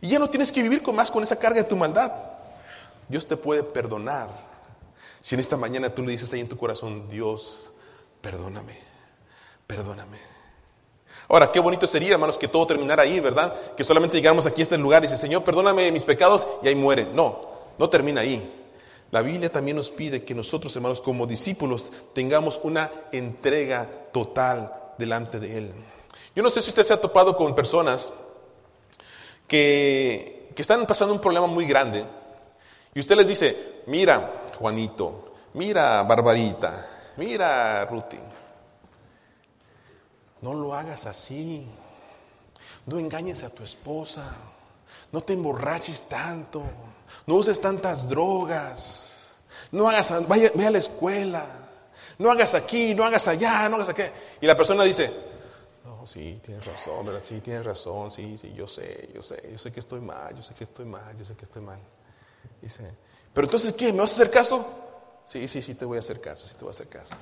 Y 0.01 0.09
ya 0.09 0.19
no 0.19 0.29
tienes 0.29 0.51
que 0.51 0.63
vivir 0.63 0.83
con 0.83 0.97
más 0.97 1.11
con 1.11 1.23
esa 1.23 1.37
carga 1.37 1.63
de 1.63 1.69
tu 1.69 1.77
maldad. 1.77 2.13
Dios 3.09 3.27
te 3.27 3.37
puede 3.37 3.63
perdonar. 3.63 4.31
Si 5.21 5.35
en 5.35 5.41
esta 5.41 5.57
mañana 5.57 5.95
tú 5.95 6.03
le 6.03 6.13
dices 6.13 6.33
ahí 6.33 6.41
en 6.41 6.49
tu 6.49 6.57
corazón, 6.57 7.09
Dios, 7.09 7.71
perdóname, 8.21 8.77
perdóname. 9.67 10.19
Ahora, 11.29 11.53
qué 11.53 11.61
bonito 11.61 11.87
sería, 11.87 12.13
hermanos, 12.13 12.39
que 12.39 12.49
todo 12.49 12.67
terminara 12.67 13.05
ahí, 13.05 13.21
¿verdad? 13.21 13.55
Que 13.77 13.85
solamente 13.85 14.17
llegáramos 14.17 14.47
aquí 14.47 14.61
a 14.61 14.65
este 14.65 14.79
lugar 14.79 15.05
y 15.05 15.07
dice, 15.07 15.19
Señor, 15.19 15.45
perdóname 15.45 15.93
mis 15.93 16.05
pecados 16.05 16.47
y 16.63 16.69
ahí 16.69 16.75
muere. 16.75 17.07
No, 17.15 17.49
no 17.79 17.89
termina 17.89 18.23
ahí. 18.23 18.62
La 19.13 19.23
Biblia 19.23 19.53
también 19.53 19.77
nos 19.77 19.91
pide 19.91 20.25
que 20.25 20.35
nosotros, 20.35 20.75
hermanos, 20.75 21.01
como 21.01 21.27
discípulos, 21.27 21.93
tengamos 22.15 22.59
una 22.65 22.91
entrega 23.13 23.89
total 24.13 24.73
delante 24.99 25.39
de 25.39 25.59
Él. 25.59 25.73
Yo 26.35 26.43
no 26.43 26.51
sé 26.51 26.61
si 26.61 26.71
usted 26.71 26.85
se 26.85 26.95
ha 26.95 27.01
topado 27.01 27.37
con 27.37 27.55
personas 27.55 28.11
que, 29.47 30.51
que 30.57 30.63
están 30.63 30.85
pasando 30.87 31.15
un 31.15 31.21
problema 31.21 31.47
muy 31.47 31.67
grande 31.67 32.05
y 32.95 33.01
usted 33.01 33.17
les 33.17 33.29
dice, 33.29 33.83
mira, 33.87 34.49
Juanito, 34.59 35.35
mira, 35.55 36.03
Barbarita, 36.03 37.13
mira, 37.17 37.85
Ruti, 37.85 38.19
no 40.43 40.55
lo 40.55 40.75
hagas 40.75 41.07
así. 41.07 41.67
No 42.87 42.99
engañes 42.99 43.45
a 43.45 43.51
tu 43.51 43.63
esposa. 43.63 44.25
No 45.13 45.23
te 45.23 45.35
emborraches 45.35 46.09
tanto. 46.09 46.63
No 47.27 47.37
uses 47.37 47.61
tantas 47.61 48.09
drogas. 48.09 49.02
No 49.73 49.89
hagas, 49.89 50.29
vaya, 50.29 50.51
ve 50.55 50.67
a 50.67 50.71
la 50.71 50.79
escuela. 50.79 51.45
No 52.19 52.31
hagas 52.31 52.55
aquí, 52.55 52.95
no 52.95 53.05
hagas 53.05 53.27
allá, 53.27 53.69
no 53.69 53.77
hagas 53.77 53.89
aquí. 53.89 54.03
Y 54.41 54.47
la 54.47 54.57
persona 54.57 54.85
dice, 54.85 55.11
no, 55.85 56.07
sí, 56.07 56.41
tienes 56.45 56.65
razón, 56.65 57.07
¿verdad? 57.07 57.23
Sí, 57.25 57.41
tienes 57.41 57.65
razón, 57.65 58.11
sí, 58.11 58.37
sí, 58.39 58.53
yo 58.55 58.69
sé, 58.69 59.11
yo 59.15 59.23
sé, 59.23 59.49
yo 59.51 59.59
sé 59.59 59.73
que 59.73 59.81
estoy 59.81 60.01
mal, 60.01 60.37
yo 60.37 60.43
sé 60.43 60.55
que 60.55 60.65
estoy 60.65 60.85
mal, 60.85 61.17
yo 61.19 61.25
sé 61.25 61.35
que 61.35 61.45
estoy 61.45 61.63
mal. 61.63 61.81
Dice, 62.61 62.89
pero 63.33 63.47
entonces, 63.47 63.73
¿qué? 63.73 63.93
¿Me 63.93 64.01
vas 64.01 64.13
a 64.13 64.15
hacer 64.15 64.31
caso? 64.31 64.65
Sí, 65.25 65.49
sí, 65.49 65.63
sí, 65.63 65.75
te 65.75 65.85
voy 65.85 65.97
a 65.97 66.01
hacer 66.01 66.21
caso, 66.21 66.47
sí, 66.47 66.55
te 66.55 66.61
voy 66.61 66.69
a 66.69 66.75
hacer 66.75 66.89
caso. 66.89 67.17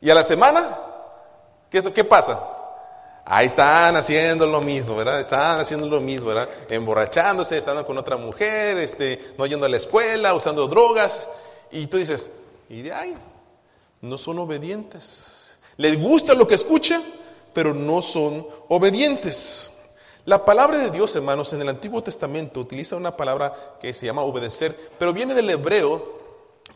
Y 0.00 0.10
a 0.10 0.14
la 0.14 0.24
semana, 0.24 0.78
¿qué, 1.70 1.82
qué 1.92 2.04
pasa? 2.04 2.38
Ahí 3.28 3.46
están 3.48 3.96
haciendo 3.96 4.46
lo 4.46 4.60
mismo, 4.60 4.94
¿verdad? 4.94 5.20
Están 5.20 5.58
haciendo 5.58 5.88
lo 5.88 6.00
mismo, 6.00 6.28
¿verdad? 6.28 6.48
Emborrachándose, 6.70 7.58
estando 7.58 7.84
con 7.84 7.98
otra 7.98 8.16
mujer, 8.16 8.78
este, 8.78 9.34
no 9.36 9.46
yendo 9.46 9.66
a 9.66 9.68
la 9.68 9.78
escuela, 9.78 10.32
usando 10.32 10.68
drogas. 10.68 11.26
Y 11.72 11.88
tú 11.88 11.96
dices, 11.96 12.42
y 12.68 12.82
de 12.82 12.92
ahí, 12.92 13.16
no 14.00 14.16
son 14.16 14.38
obedientes. 14.38 15.56
Les 15.76 16.00
gusta 16.00 16.34
lo 16.34 16.46
que 16.46 16.54
escuchan, 16.54 17.02
pero 17.52 17.74
no 17.74 18.00
son 18.00 18.46
obedientes. 18.68 19.72
La 20.24 20.44
palabra 20.44 20.78
de 20.78 20.92
Dios, 20.92 21.16
hermanos, 21.16 21.52
en 21.52 21.62
el 21.62 21.68
Antiguo 21.68 22.04
Testamento 22.04 22.60
utiliza 22.60 22.94
una 22.94 23.16
palabra 23.16 23.52
que 23.80 23.92
se 23.92 24.06
llama 24.06 24.22
obedecer, 24.22 24.72
pero 25.00 25.12
viene 25.12 25.34
del 25.34 25.50
hebreo 25.50 26.16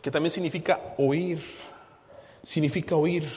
que 0.01 0.11
también 0.11 0.31
significa 0.31 0.81
oír. 0.97 1.41
Significa 2.43 2.97
oír. 2.97 3.31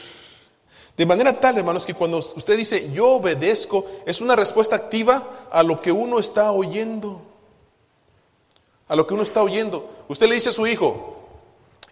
De 0.97 1.07
manera 1.07 1.39
tal, 1.41 1.59
hermanos, 1.59 1.87
que 1.87 1.95
cuando 1.95 2.19
usted 2.19 2.57
dice 2.57 2.93
yo 2.93 3.15
obedezco, 3.15 3.85
es 4.07 4.21
una 4.21 4.37
respuesta 4.37 4.77
activa 4.77 5.49
a 5.51 5.63
lo 5.63 5.81
que 5.81 5.91
uno 5.91 6.21
está 6.21 6.53
oyendo. 6.53 7.21
A 8.87 8.95
lo 8.95 9.07
que 9.07 9.15
uno 9.15 9.25
está 9.25 9.43
oyendo. 9.43 9.89
Usted 10.09 10.29
le 10.29 10.37
dice 10.37 10.51
a 10.51 10.53
su 10.53 10.67
hijo, 10.67 11.17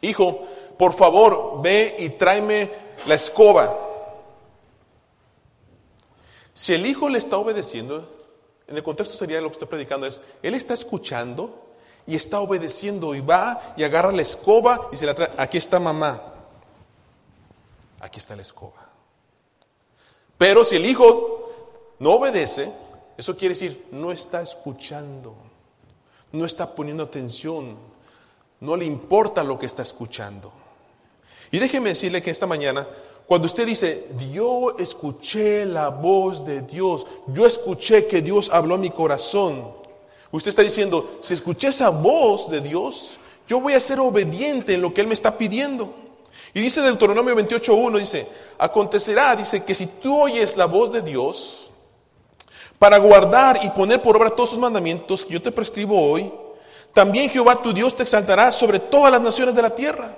hijo, 0.03 0.47
por 0.79 0.95
favor, 0.95 1.61
ve 1.63 1.97
y 1.99 2.11
tráeme 2.11 2.71
la 3.07 3.15
escoba. 3.17 3.77
Si 6.55 6.73
el 6.73 6.87
hijo 6.87 7.09
le 7.09 7.19
está 7.19 7.39
obedeciendo, 7.39 8.09
en 8.69 8.77
el 8.77 8.83
contexto 8.85 9.17
sería 9.17 9.41
lo 9.41 9.49
que 9.49 9.55
estoy 9.55 9.69
predicando, 9.69 10.07
es, 10.07 10.21
él 10.43 10.55
está 10.55 10.75
escuchando 10.75 11.67
y 12.07 12.15
está 12.15 12.41
obedeciendo 12.41 13.15
y 13.15 13.21
va 13.21 13.75
y 13.77 13.83
agarra 13.83 14.13
la 14.13 14.23
escoba 14.23 14.89
y 14.93 14.97
se 14.97 15.07
la 15.07 15.15
trae. 15.15 15.31
Aquí 15.39 15.59
está 15.59 15.81
mamá. 15.81 16.21
Aquí 18.01 18.19
está 18.19 18.37
la 18.37 18.43
escoba. 18.43 18.92
Pero 20.43 20.65
si 20.65 20.75
el 20.75 20.87
hijo 20.87 21.53
no 22.01 22.15
obedece, 22.15 22.69
eso 23.17 23.37
quiere 23.37 23.55
decir, 23.55 23.87
no 23.93 24.11
está 24.11 24.43
escuchando, 24.43 25.37
no 26.33 26.45
está 26.45 26.75
poniendo 26.75 27.05
atención, 27.05 27.77
no 28.59 28.77
le 28.77 28.85
importa 28.85 29.45
lo 29.45 29.57
que 29.57 29.67
está 29.67 29.83
escuchando. 29.83 30.51
Y 31.53 31.61
déjeme 31.61 31.91
decirle 31.91 32.23
que 32.23 32.33
esta 32.33 32.49
mañana, 32.49 32.85
cuando 33.29 33.47
usted 33.47 33.65
dice, 33.65 34.09
yo 34.33 34.75
escuché 34.81 35.65
la 35.65 35.91
voz 35.91 36.45
de 36.45 36.63
Dios, 36.63 37.07
yo 37.29 37.47
escuché 37.47 38.09
que 38.09 38.21
Dios 38.21 38.51
habló 38.53 38.75
a 38.75 38.79
mi 38.79 38.91
corazón, 38.91 39.63
usted 40.33 40.49
está 40.49 40.63
diciendo, 40.63 41.19
si 41.21 41.35
escuché 41.35 41.69
esa 41.69 41.91
voz 41.91 42.51
de 42.51 42.61
Dios, 42.61 43.21
yo 43.47 43.61
voy 43.61 43.75
a 43.75 43.81
ser 43.81 44.01
obediente 44.01 44.75
en 44.75 44.83
lo 44.83 44.93
que 44.93 45.03
Él 45.03 45.07
me 45.07 45.15
está 45.15 45.39
pidiendo. 45.39 46.02
Y 46.55 46.61
dice 46.61 46.83
Deuteronomio 46.83 47.35
28.1, 47.35 47.99
dice, 47.99 48.29
acontecerá, 48.59 49.35
dice, 49.35 49.65
que 49.65 49.75
si 49.75 49.87
tú 49.87 50.21
oyes 50.21 50.57
la 50.57 50.67
voz 50.67 50.93
de 50.93 51.01
Dios, 51.01 51.71
para 52.79 52.99
guardar 52.99 53.65
y 53.65 53.71
poner 53.71 54.03
por 54.03 54.17
obra 54.17 54.31
todos 54.31 54.51
sus 54.51 54.59
mandamientos 54.59 55.25
que 55.25 55.35
yo 55.35 55.41
te 55.41 55.53
prescribo 55.53 56.11
hoy, 56.11 56.33
también 56.93 57.31
Jehová 57.31 57.63
tu 57.63 57.73
Dios 57.73 57.97
te 57.97 58.03
exaltará 58.03 58.53
sobre 58.53 58.81
todas 58.81 59.11
las 59.11 59.21
naciones 59.21 59.55
de 59.55 59.63
la 59.63 59.71
tierra. 59.71 60.15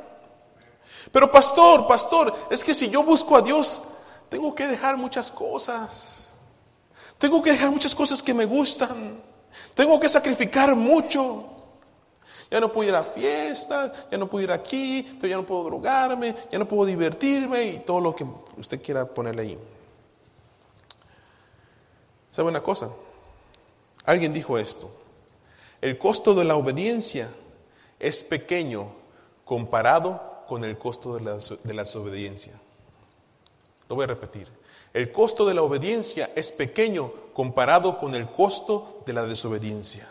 Pero 1.13 1.31
pastor, 1.31 1.87
pastor, 1.87 2.35
es 2.51 2.65
que 2.65 2.75
si 2.75 2.89
yo 2.89 3.05
busco 3.05 3.37
a 3.37 3.43
Dios, 3.43 3.83
tengo 4.29 4.53
que 4.55 4.67
dejar 4.67 4.97
muchas 4.97 5.31
cosas. 5.31 6.33
Tengo 7.19 7.41
que 7.43 7.53
dejar 7.53 7.71
muchas 7.71 7.95
cosas 7.95 8.23
que 8.23 8.35
me 8.35 8.45
gustan. 8.45 9.21
Tengo 9.75 10.01
que 10.01 10.09
sacrificar 10.09 10.75
mucho. 10.75 11.54
Ya 12.51 12.61
no 12.61 12.73
puedo 12.73 12.89
ir 12.89 12.95
a 12.95 13.03
fiestas, 13.03 13.93
ya 14.11 14.19
no 14.19 14.29
puedo 14.29 14.45
ir 14.45 14.53
aquí, 14.53 15.19
ya 15.23 15.37
no 15.37 15.45
puedo 15.45 15.65
drogarme, 15.65 16.35
ya 16.51 16.59
no 16.59 16.67
puedo 16.67 16.85
divertirme 16.85 17.65
y 17.65 17.79
todo 17.79 18.01
lo 18.01 18.15
que 18.15 18.27
usted 18.57 18.83
quiera 18.83 19.07
ponerle 19.07 19.43
ahí. 19.43 19.59
¿Sabe 22.31 22.49
una 22.49 22.63
cosa? 22.63 22.91
Alguien 24.05 24.33
dijo 24.33 24.59
esto. 24.59 24.91
El 25.81 25.99
costo 25.99 26.35
de 26.35 26.45
la 26.45 26.57
obediencia 26.57 27.29
es 27.99 28.25
pequeño 28.25 28.93
comparado 29.45 30.45
con 30.49 30.65
el 30.65 30.77
costo 30.79 31.15
de 31.15 31.21
la, 31.23 31.39
de 31.39 31.75
la 31.75 31.83
desobediencia. 31.83 32.53
Lo 33.89 33.97
voy 33.97 34.05
a 34.05 34.09
repetir. 34.09 34.49
El 34.93 35.13
costo 35.13 35.47
de 35.47 35.55
la 35.55 35.63
obediencia 35.63 36.31
es 36.37 36.53
pequeño 36.53 37.13
comparado 37.33 37.99
con 37.99 38.15
el 38.15 38.27
costo 38.31 39.03
de 39.07 39.13
la 39.13 39.27
desobediencia. 39.27 40.09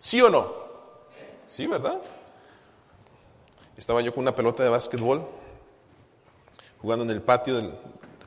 ¿Sí 0.00 0.20
o 0.22 0.30
no? 0.30 0.50
Sí, 1.46 1.66
¿verdad? 1.66 2.00
Estaba 3.76 4.00
yo 4.00 4.14
con 4.14 4.22
una 4.22 4.34
pelota 4.34 4.62
de 4.62 4.70
básquetbol 4.70 5.22
jugando 6.80 7.04
en 7.04 7.10
el 7.10 7.20
patio 7.20 7.54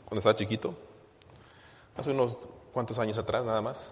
cuando 0.06 0.20
estaba 0.20 0.36
chiquito, 0.36 0.76
hace 1.98 2.12
unos 2.12 2.38
cuantos 2.72 3.00
años 3.00 3.18
atrás 3.18 3.44
nada 3.44 3.64
más. 3.64 3.92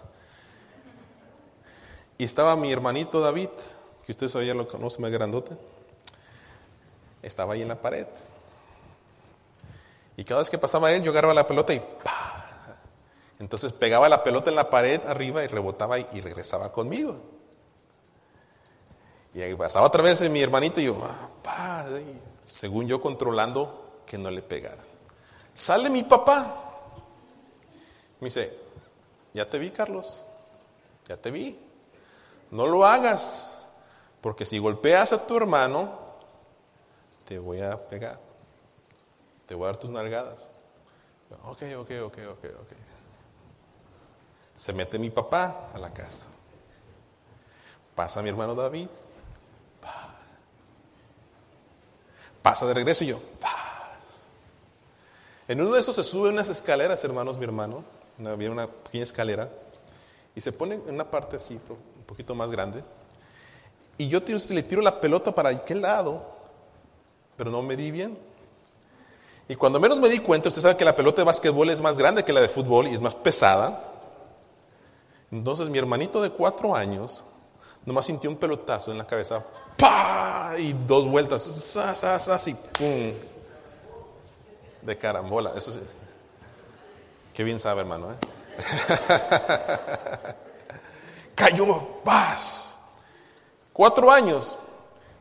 Y 2.18 2.24
estaba 2.24 2.54
mi 2.54 2.72
hermanito 2.72 3.20
David, 3.20 3.48
que 4.06 4.12
ustedes 4.12 4.32
ya 4.46 4.54
lo 4.54 4.68
conocen, 4.68 5.02
más 5.02 5.10
grandote, 5.10 5.56
estaba 7.20 7.54
ahí 7.54 7.62
en 7.62 7.68
la 7.68 7.82
pared. 7.82 8.06
Y 10.16 10.22
cada 10.22 10.42
vez 10.42 10.50
que 10.50 10.58
pasaba 10.58 10.92
él, 10.92 11.02
yo 11.02 11.10
agarraba 11.10 11.34
la 11.34 11.48
pelota 11.48 11.74
y 11.74 11.80
¡pa! 11.80 12.78
Entonces 13.40 13.72
pegaba 13.72 14.08
la 14.08 14.22
pelota 14.22 14.50
en 14.50 14.56
la 14.56 14.70
pared 14.70 15.00
arriba 15.04 15.42
y 15.42 15.48
rebotaba 15.48 15.98
y 15.98 16.20
regresaba 16.20 16.70
conmigo. 16.70 17.41
Y 19.34 19.40
ahí 19.40 19.54
pasaba 19.54 19.86
otra 19.86 20.02
vez 20.02 20.28
mi 20.28 20.40
hermanito 20.42 20.80
y 20.80 20.84
yo, 20.84 20.96
ah, 21.46 21.86
según 22.44 22.86
yo 22.86 23.00
controlando 23.00 24.02
que 24.06 24.18
no 24.18 24.30
le 24.30 24.42
pegara. 24.42 24.82
Sale 25.54 25.88
mi 25.88 26.02
papá. 26.02 26.54
Me 28.20 28.26
dice, 28.26 28.56
ya 29.32 29.48
te 29.48 29.58
vi, 29.58 29.70
Carlos. 29.70 30.26
Ya 31.08 31.16
te 31.16 31.30
vi. 31.30 31.58
No 32.50 32.66
lo 32.66 32.86
hagas. 32.86 33.66
Porque 34.20 34.46
si 34.46 34.58
golpeas 34.58 35.12
a 35.12 35.26
tu 35.26 35.36
hermano, 35.36 35.98
te 37.26 37.38
voy 37.38 37.60
a 37.60 37.88
pegar. 37.88 38.20
Te 39.46 39.54
voy 39.54 39.64
a 39.64 39.66
dar 39.68 39.76
tus 39.78 39.90
nalgadas. 39.90 40.52
Ok, 41.44 41.62
ok, 41.78 41.90
ok, 42.04 42.18
ok, 42.30 42.44
ok. 42.60 42.72
Se 44.54 44.72
mete 44.72 44.98
mi 44.98 45.10
papá 45.10 45.70
a 45.74 45.78
la 45.78 45.92
casa. 45.92 46.26
Pasa 47.94 48.22
mi 48.22 48.28
hermano 48.28 48.54
David. 48.54 48.88
Pasa 52.42 52.66
de 52.66 52.74
regreso 52.74 53.04
y 53.04 53.08
yo, 53.08 53.20
En 55.48 55.60
uno 55.60 55.72
de 55.72 55.80
esos 55.80 55.94
se 55.94 56.02
sube 56.02 56.30
unas 56.30 56.48
escaleras, 56.48 57.02
hermanos, 57.04 57.36
mi 57.36 57.44
hermano, 57.44 57.84
había 58.24 58.50
una 58.50 58.66
pequeña 58.66 59.04
escalera, 59.04 59.48
y 60.34 60.40
se 60.40 60.52
pone 60.52 60.76
en 60.76 60.94
una 60.94 61.04
parte 61.04 61.36
así, 61.36 61.60
un 61.68 62.04
poquito 62.04 62.34
más 62.34 62.50
grande, 62.50 62.82
y 63.98 64.08
yo 64.08 64.22
tiro, 64.22 64.38
le 64.50 64.62
tiro 64.62 64.82
la 64.82 65.00
pelota 65.00 65.34
para 65.34 65.50
aquel 65.50 65.82
lado, 65.82 66.24
pero 67.36 67.50
no 67.50 67.62
me 67.62 67.76
di 67.76 67.90
bien. 67.90 68.18
Y 69.48 69.56
cuando 69.56 69.78
menos 69.78 69.98
me 70.00 70.08
di 70.08 70.18
cuenta, 70.18 70.48
usted 70.48 70.62
sabe 70.62 70.76
que 70.76 70.84
la 70.84 70.96
pelota 70.96 71.18
de 71.18 71.24
básquetbol 71.24 71.68
es 71.70 71.80
más 71.80 71.96
grande 71.96 72.24
que 72.24 72.32
la 72.32 72.40
de 72.40 72.48
fútbol 72.48 72.88
y 72.88 72.94
es 72.94 73.00
más 73.00 73.14
pesada. 73.14 73.84
Entonces 75.30 75.68
mi 75.68 75.78
hermanito 75.78 76.22
de 76.22 76.30
cuatro 76.30 76.74
años 76.74 77.24
nomás 77.84 78.06
sintió 78.06 78.30
un 78.30 78.36
pelotazo 78.36 78.92
en 78.92 78.98
la 78.98 79.06
cabeza 79.06 79.44
¡Pah! 79.82 80.54
Y 80.58 80.72
dos 80.86 81.08
vueltas, 81.08 81.76
así, 81.76 82.54
¡pum! 82.78 83.12
De 84.80 84.96
carambola, 84.96 85.54
eso 85.56 85.72
sí. 85.72 85.80
Qué 87.34 87.42
bien 87.42 87.58
sabe, 87.58 87.80
hermano. 87.80 88.12
¿eh? 88.12 88.14
Cayó, 91.34 91.66
paz. 92.04 92.78
Cuatro 93.72 94.12
años. 94.12 94.56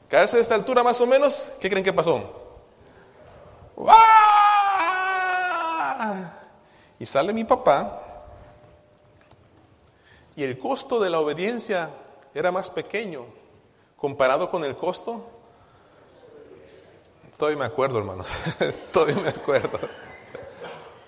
Caerse 0.08 0.36
de 0.36 0.44
esta 0.44 0.54
altura 0.54 0.84
más 0.84 1.02
o 1.02 1.08
menos, 1.08 1.54
¿qué 1.60 1.68
creen 1.68 1.84
que 1.84 1.94
pasó? 1.94 2.22
Y 7.00 7.06
sale 7.08 7.34
mi 7.34 7.46
papá. 7.46 8.00
Y 10.36 10.44
el 10.44 10.60
costo 10.60 11.00
de 11.00 11.10
la 11.10 11.20
obediencia 11.20 11.90
era 12.36 12.52
más 12.52 12.70
pequeño 12.70 13.41
comparado 14.02 14.50
con 14.50 14.64
el 14.66 14.76
costo. 14.76 15.24
Todavía 17.38 17.60
me 17.60 17.66
acuerdo, 17.66 18.00
hermanos. 18.00 18.28
Todavía 18.92 19.16
me 19.22 19.30
acuerdo. 19.30 19.80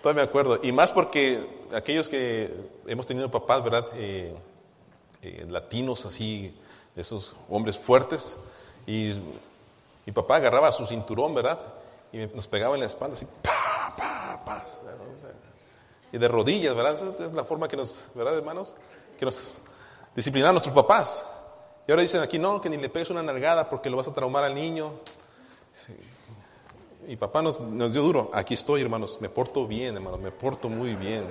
Todavía 0.01 0.23
me 0.23 0.29
acuerdo. 0.29 0.59
Y 0.61 0.71
más 0.71 0.91
porque 0.91 1.43
aquellos 1.73 2.07
que 2.07 2.53
hemos 2.85 3.07
tenido 3.07 3.31
papás, 3.31 3.63
¿verdad? 3.63 3.87
Eh, 3.95 4.35
eh, 5.23 5.45
latinos 5.49 6.05
así, 6.05 6.55
esos 6.95 7.35
hombres 7.49 7.77
fuertes. 7.77 8.43
Y 8.85 9.13
mi 10.05 10.13
papá 10.13 10.35
agarraba 10.35 10.71
su 10.71 10.85
cinturón, 10.85 11.33
¿verdad? 11.33 11.59
Y 12.11 12.17
nos 12.27 12.45
pegaba 12.47 12.75
en 12.75 12.81
la 12.81 12.87
espalda 12.87 13.15
así, 13.15 13.25
pa, 13.41 13.95
pa, 13.97 14.43
pa. 14.45 14.65
Y 16.11 16.19
de 16.19 16.27
rodillas, 16.27 16.75
¿verdad? 16.75 16.93
Esa 16.93 17.25
es 17.25 17.33
la 17.33 17.43
forma 17.43 17.67
que 17.67 17.75
nos, 17.75 18.09
¿verdad, 18.13 18.37
hermanos? 18.37 18.75
Que 19.17 19.25
nos 19.25 19.61
disciplinaron 20.15 20.53
nuestros 20.53 20.75
papás. 20.75 21.32
Y 21.87 21.91
ahora 21.91 22.01
dicen 22.01 22.21
aquí, 22.21 22.39
no, 22.39 22.61
que 22.61 22.69
ni 22.69 22.77
le 22.77 22.89
pegues 22.89 23.09
una 23.09 23.21
nalgada 23.21 23.69
porque 23.69 23.89
lo 23.89 23.97
vas 23.97 24.07
a 24.07 24.13
traumar 24.13 24.43
al 24.43 24.55
niño. 24.55 24.91
Mi 27.05 27.17
papá 27.17 27.41
nos, 27.41 27.59
dio 27.91 28.01
duro. 28.01 28.31
Aquí 28.33 28.53
estoy, 28.53 28.81
hermanos. 28.81 29.17
Me 29.19 29.27
porto 29.27 29.67
bien, 29.67 29.95
hermanos. 29.95 30.19
Me 30.21 30.31
porto 30.31 30.69
muy 30.69 30.95
bien. 30.95 31.25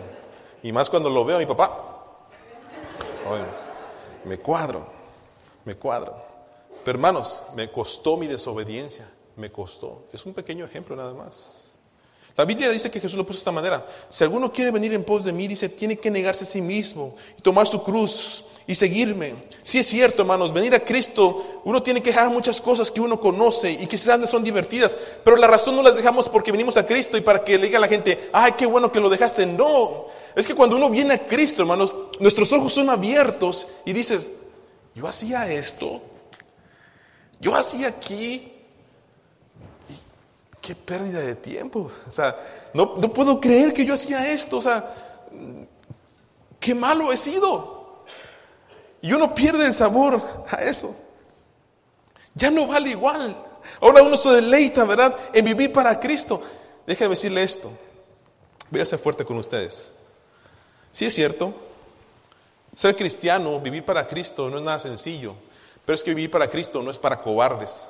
Y 0.63 0.71
más 0.73 0.91
cuando 0.91 1.09
lo 1.09 1.25
veo 1.25 1.37
a 1.37 1.39
mi 1.39 1.47
papá. 1.47 2.19
me 4.25 4.39
cuadro. 4.39 4.87
Me 5.65 5.77
cuadro. 5.77 6.15
Pero 6.85 6.97
hermanos, 6.97 7.45
me 7.55 7.71
costó 7.71 8.19
mi 8.19 8.27
desobediencia. 8.27 9.09
Me 9.37 9.51
costó. 9.51 10.05
Es 10.13 10.27
un 10.27 10.35
pequeño 10.35 10.67
ejemplo 10.67 10.95
nada 10.95 11.15
más. 11.15 11.71
La 12.37 12.45
Biblia 12.45 12.69
dice 12.69 12.91
que 12.91 13.01
Jesús 13.01 13.17
lo 13.17 13.25
puso 13.25 13.37
de 13.37 13.41
esta 13.41 13.53
manera. 13.53 13.87
Si 14.09 14.23
alguno 14.25 14.53
quiere 14.53 14.71
venir 14.71 14.93
en 14.93 15.05
pos 15.05 15.25
de 15.25 15.33
mí, 15.33 15.49
dice, 15.49 15.71
tiene 15.71 15.99
que 15.99 16.11
negarse 16.11 16.45
a 16.45 16.47
sí 16.47 16.61
mismo 16.61 17.17
y 17.39 17.43
tomar 17.43 17.67
su 17.67 17.83
cruz 17.83 18.52
y 18.67 18.75
seguirme. 18.75 19.35
Si 19.63 19.79
es 19.79 19.87
cierto, 19.87 20.23
hermanos, 20.23 20.53
venir 20.53 20.75
a 20.75 20.81
Cristo, 20.81 21.61
uno 21.65 21.83
tiene 21.83 22.03
que 22.03 22.11
dejar 22.11 22.31
muchas 22.31 22.61
cosas 22.61 22.91
que 22.91 23.01
uno 23.01 23.21
conoce 23.21 23.71
y 23.73 23.87
que 23.87 23.97
quizás 23.97 24.29
son 24.29 24.45
divertidas, 24.45 24.97
pero 25.25 25.37
la 25.37 25.47
razón 25.47 25.77
no 25.77 25.83
las 25.83 25.97
dejamos 25.97 26.29
porque 26.29 26.53
venimos 26.53 26.77
a 26.77 26.87
Cristo 26.87 27.17
y 27.17 27.21
para 27.21 27.45
que 27.45 27.59
le 27.59 27.67
diga 27.67 27.79
a 27.79 27.81
la 27.81 27.89
gente, 27.89 28.31
ay, 28.33 28.53
qué 28.59 28.67
bueno 28.67 28.91
que 28.91 29.01
lo 29.01 29.09
dejaste. 29.09 29.47
No, 29.47 30.07
es 30.35 30.47
que 30.47 30.55
cuando 30.55 30.77
uno 30.77 30.91
viene 30.91 31.15
a 31.15 31.27
Cristo, 31.27 31.63
hermanos, 31.63 31.95
nuestros 32.19 32.53
ojos 32.53 32.73
son 32.73 32.91
abiertos 32.91 33.67
y 33.85 33.93
dices, 33.93 34.31
yo 34.95 35.07
hacía 35.07 35.51
esto, 35.51 36.01
yo 37.41 37.55
hacía 37.55 37.89
aquí, 37.89 38.53
qué 40.63 40.75
pérdida 40.75 41.19
de 41.19 41.35
tiempo. 41.35 41.91
O 42.07 42.11
sea, 42.11 42.37
no, 42.73 42.95
no 42.97 43.13
puedo 43.13 43.41
creer 43.41 43.75
que 43.75 43.85
yo 43.85 43.95
hacía 43.95 44.33
esto. 44.33 44.59
O 44.59 44.63
sea, 44.63 44.95
qué 46.61 46.75
malo 46.75 47.13
he 47.13 47.17
sido. 47.17 47.82
Y 49.03 49.13
uno 49.13 49.35
pierde 49.35 49.67
el 49.67 49.75
sabor 49.75 50.23
a 50.49 50.63
eso. 50.63 50.97
Ya 52.35 52.51
no 52.51 52.67
vale 52.67 52.91
igual. 52.91 53.37
Ahora 53.81 54.03
uno 54.03 54.17
se 54.17 54.31
deleita, 54.31 54.85
¿verdad?, 54.85 55.15
en 55.33 55.45
vivir 55.45 55.73
para 55.73 55.99
Cristo. 56.01 56.41
Déjeme 56.87 57.11
decirle 57.11 57.43
esto. 57.43 57.71
Voy 58.71 58.81
a 58.81 58.87
ser 58.87 58.99
fuerte 58.99 59.25
con 59.25 59.37
ustedes. 59.37 59.93
Sí 60.93 61.05
es 61.05 61.15
cierto, 61.15 61.53
ser 62.75 62.97
cristiano, 62.97 63.61
vivir 63.61 63.85
para 63.85 64.07
Cristo 64.07 64.49
no 64.49 64.59
es 64.59 64.65
nada 64.65 64.79
sencillo. 64.79 65.35
Pero 65.85 65.95
es 65.95 66.03
que 66.03 66.15
vivir 66.15 66.31
para 66.31 66.49
Cristo 66.49 66.83
no 66.83 66.91
es 66.91 66.99
para 66.99 67.21
cobardes. 67.21 67.89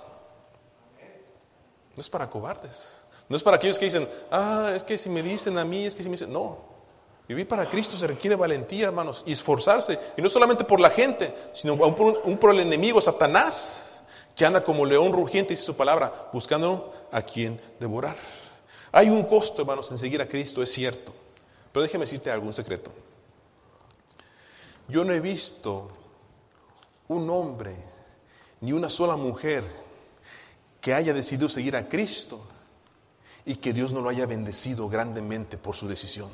No 1.94 2.00
es 2.00 2.08
para 2.08 2.28
cobardes. 2.28 3.00
No 3.28 3.36
es 3.36 3.42
para 3.42 3.56
aquellos 3.56 3.78
que 3.78 3.84
dicen, 3.84 4.08
ah, 4.30 4.72
es 4.74 4.82
que 4.82 4.96
si 4.98 5.08
me 5.08 5.22
dicen 5.22 5.58
a 5.58 5.64
mí, 5.64 5.84
es 5.84 5.94
que 5.94 6.02
si 6.02 6.08
me 6.08 6.14
dicen, 6.14 6.32
no. 6.32 6.71
Vivir 7.28 7.46
para 7.46 7.66
Cristo 7.66 7.96
se 7.96 8.06
requiere 8.06 8.36
valentía, 8.36 8.86
hermanos, 8.86 9.22
y 9.26 9.32
esforzarse. 9.32 9.98
Y 10.16 10.22
no 10.22 10.28
solamente 10.28 10.64
por 10.64 10.80
la 10.80 10.90
gente, 10.90 11.32
sino 11.52 11.74
un 11.74 12.38
por, 12.38 12.50
el 12.50 12.60
enemigo, 12.60 13.00
Satanás, 13.00 14.06
que 14.34 14.44
anda 14.44 14.64
como 14.64 14.84
león 14.84 15.12
rugiente, 15.12 15.52
dice 15.52 15.64
su 15.64 15.76
palabra, 15.76 16.28
buscando 16.32 16.92
a 17.12 17.22
quien 17.22 17.60
devorar. 17.78 18.16
Hay 18.90 19.08
un 19.08 19.22
costo, 19.22 19.62
hermanos, 19.62 19.90
en 19.92 19.98
seguir 19.98 20.20
a 20.20 20.26
Cristo, 20.26 20.62
es 20.62 20.72
cierto. 20.72 21.12
Pero 21.72 21.82
déjeme 21.82 22.04
decirte 22.04 22.30
algún 22.30 22.52
secreto. 22.52 22.90
Yo 24.88 25.04
no 25.04 25.12
he 25.12 25.20
visto 25.20 25.88
un 27.08 27.30
hombre, 27.30 27.74
ni 28.60 28.72
una 28.72 28.90
sola 28.90 29.16
mujer, 29.16 29.64
que 30.80 30.92
haya 30.92 31.14
decidido 31.14 31.48
seguir 31.48 31.76
a 31.76 31.88
Cristo 31.88 32.40
y 33.46 33.54
que 33.54 33.72
Dios 33.72 33.92
no 33.92 34.00
lo 34.00 34.10
haya 34.10 34.26
bendecido 34.26 34.88
grandemente 34.88 35.56
por 35.56 35.76
su 35.76 35.88
decisión. 35.88 36.28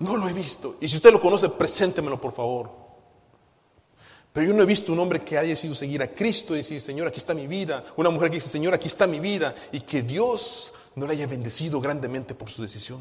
No 0.00 0.16
lo 0.16 0.28
he 0.28 0.32
visto. 0.32 0.76
Y 0.80 0.88
si 0.88 0.96
usted 0.96 1.12
lo 1.12 1.20
conoce, 1.20 1.48
preséntemelo, 1.48 2.20
por 2.20 2.32
favor. 2.32 2.70
Pero 4.32 4.46
yo 4.46 4.54
no 4.54 4.62
he 4.62 4.66
visto 4.66 4.92
un 4.92 5.00
hombre 5.00 5.22
que 5.22 5.36
haya 5.36 5.50
decidido 5.50 5.74
seguir 5.74 6.02
a 6.02 6.08
Cristo 6.08 6.54
y 6.54 6.58
decir, 6.58 6.80
Señor, 6.80 7.08
aquí 7.08 7.18
está 7.18 7.34
mi 7.34 7.46
vida. 7.46 7.84
Una 7.96 8.10
mujer 8.10 8.30
que 8.30 8.36
dice, 8.36 8.48
Señor, 8.48 8.74
aquí 8.74 8.86
está 8.86 9.06
mi 9.06 9.18
vida. 9.18 9.54
Y 9.72 9.80
que 9.80 10.02
Dios 10.02 10.72
no 10.94 11.06
le 11.06 11.14
haya 11.14 11.26
bendecido 11.26 11.80
grandemente 11.80 12.34
por 12.34 12.50
su 12.50 12.62
decisión. 12.62 13.00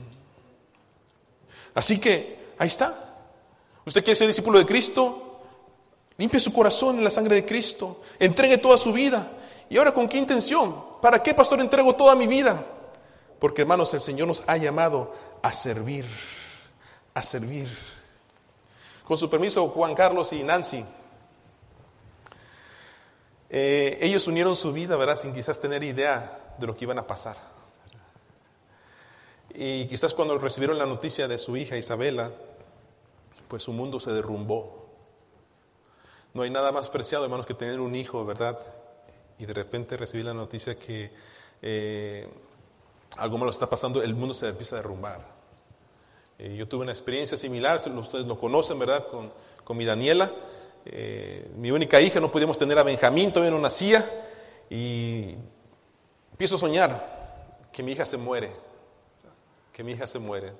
Así 1.75 1.99
que, 1.99 2.53
ahí 2.57 2.67
está. 2.67 3.07
Usted 3.85 4.03
quiere 4.03 4.15
ser 4.15 4.27
discípulo 4.27 4.59
de 4.59 4.65
Cristo, 4.65 5.41
limpie 6.17 6.39
su 6.39 6.51
corazón 6.51 6.97
en 6.97 7.03
la 7.03 7.11
sangre 7.11 7.35
de 7.35 7.45
Cristo, 7.45 8.01
entregue 8.19 8.57
toda 8.57 8.77
su 8.77 8.91
vida. 8.91 9.31
¿Y 9.69 9.77
ahora 9.77 9.93
con 9.93 10.09
qué 10.09 10.17
intención? 10.17 10.75
¿Para 11.01 11.21
qué, 11.21 11.33
pastor, 11.33 11.59
entrego 11.59 11.95
toda 11.95 12.15
mi 12.15 12.27
vida? 12.27 12.65
Porque, 13.39 13.61
hermanos, 13.61 13.93
el 13.93 14.01
Señor 14.01 14.27
nos 14.27 14.43
ha 14.47 14.57
llamado 14.57 15.13
a 15.41 15.53
servir, 15.53 16.05
a 17.17 17.23
servir. 17.23 17.67
Con 19.05 19.17
su 19.17 19.29
permiso, 19.29 19.67
Juan 19.69 19.95
Carlos 19.95 20.33
y 20.33 20.43
Nancy, 20.43 20.85
eh, 23.49 23.97
ellos 24.01 24.27
unieron 24.27 24.55
su 24.55 24.73
vida, 24.73 24.97
¿verdad? 24.97 25.17
Sin 25.17 25.33
quizás 25.33 25.59
tener 25.59 25.83
idea 25.83 26.55
de 26.57 26.67
lo 26.67 26.75
que 26.75 26.85
iban 26.85 26.99
a 26.99 27.07
pasar. 27.07 27.37
Y 29.53 29.87
quizás 29.87 30.13
cuando 30.13 30.37
recibieron 30.37 30.77
la 30.77 30.85
noticia 30.85 31.27
de 31.27 31.37
su 31.37 31.55
hija 31.57 31.77
Isabela, 31.77 32.31
pues 33.47 33.63
su 33.63 33.73
mundo 33.73 33.99
se 33.99 34.11
derrumbó. 34.11 34.87
No 36.33 36.43
hay 36.43 36.49
nada 36.49 36.71
más 36.71 36.89
preciado, 36.89 37.23
hermanos, 37.23 37.45
que 37.45 37.53
tener 37.53 37.79
un 37.79 37.95
hijo, 37.95 38.25
¿verdad? 38.25 38.59
y 39.39 39.45
de 39.45 39.53
repente 39.53 39.97
recibí 39.97 40.23
la 40.23 40.33
noticia 40.33 40.77
que 40.77 41.11
eh, 41.61 42.27
algo 43.17 43.37
malo 43.37 43.51
está 43.51 43.69
pasando, 43.69 44.01
el 44.01 44.15
mundo 44.15 44.33
se 44.33 44.47
empieza 44.47 44.75
a 44.75 44.79
derrumbar. 44.79 45.36
Eh, 46.39 46.55
yo 46.55 46.67
tuve 46.67 46.83
una 46.83 46.91
experiencia 46.91 47.37
similar, 47.37 47.77
ustedes 47.77 48.25
lo 48.25 48.39
conocen, 48.39 48.77
¿verdad? 48.77 49.07
Con, 49.07 49.31
con 49.63 49.77
mi 49.77 49.85
Daniela. 49.85 50.31
Eh, 50.85 51.49
mi 51.57 51.71
única 51.71 51.99
hija, 51.99 52.19
no 52.19 52.31
pudimos 52.31 52.57
tener 52.57 52.77
a 52.79 52.83
Benjamín, 52.83 53.31
todavía 53.31 53.51
no 53.51 53.59
nacía. 53.59 54.05
Y 54.69 55.35
empiezo 56.31 56.55
a 56.55 56.59
soñar 56.59 57.69
que 57.71 57.83
mi 57.83 57.91
hija 57.91 58.05
se 58.05 58.17
muere, 58.17 58.49
que 59.73 59.83
mi 59.83 59.93
hija 59.93 60.07
se 60.07 60.19
muere. 60.19 60.51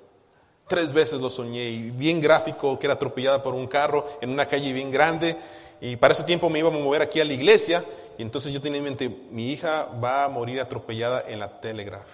Tres 0.66 0.92
veces 0.92 1.20
lo 1.20 1.30
soñé 1.30 1.64
y 1.70 1.90
bien 1.90 2.20
gráfico, 2.20 2.78
que 2.78 2.86
era 2.86 2.94
atropellada 2.94 3.42
por 3.42 3.54
un 3.54 3.66
carro 3.66 4.06
en 4.20 4.30
una 4.30 4.46
calle 4.46 4.72
bien 4.72 4.90
grande. 4.90 5.36
Y 5.80 5.96
para 5.96 6.12
ese 6.12 6.24
tiempo 6.24 6.50
me 6.50 6.58
iba 6.58 6.68
a 6.68 6.72
mover 6.72 7.02
aquí 7.02 7.20
a 7.20 7.24
la 7.24 7.32
iglesia 7.32 7.84
y 8.18 8.22
entonces 8.22 8.52
yo 8.52 8.60
tenía 8.60 8.78
en 8.78 8.84
mente, 8.84 9.08
mi 9.30 9.52
hija 9.52 9.88
va 10.02 10.24
a 10.24 10.28
morir 10.28 10.60
atropellada 10.60 11.24
en 11.28 11.38
la 11.38 11.60
Telegraph. 11.60 12.08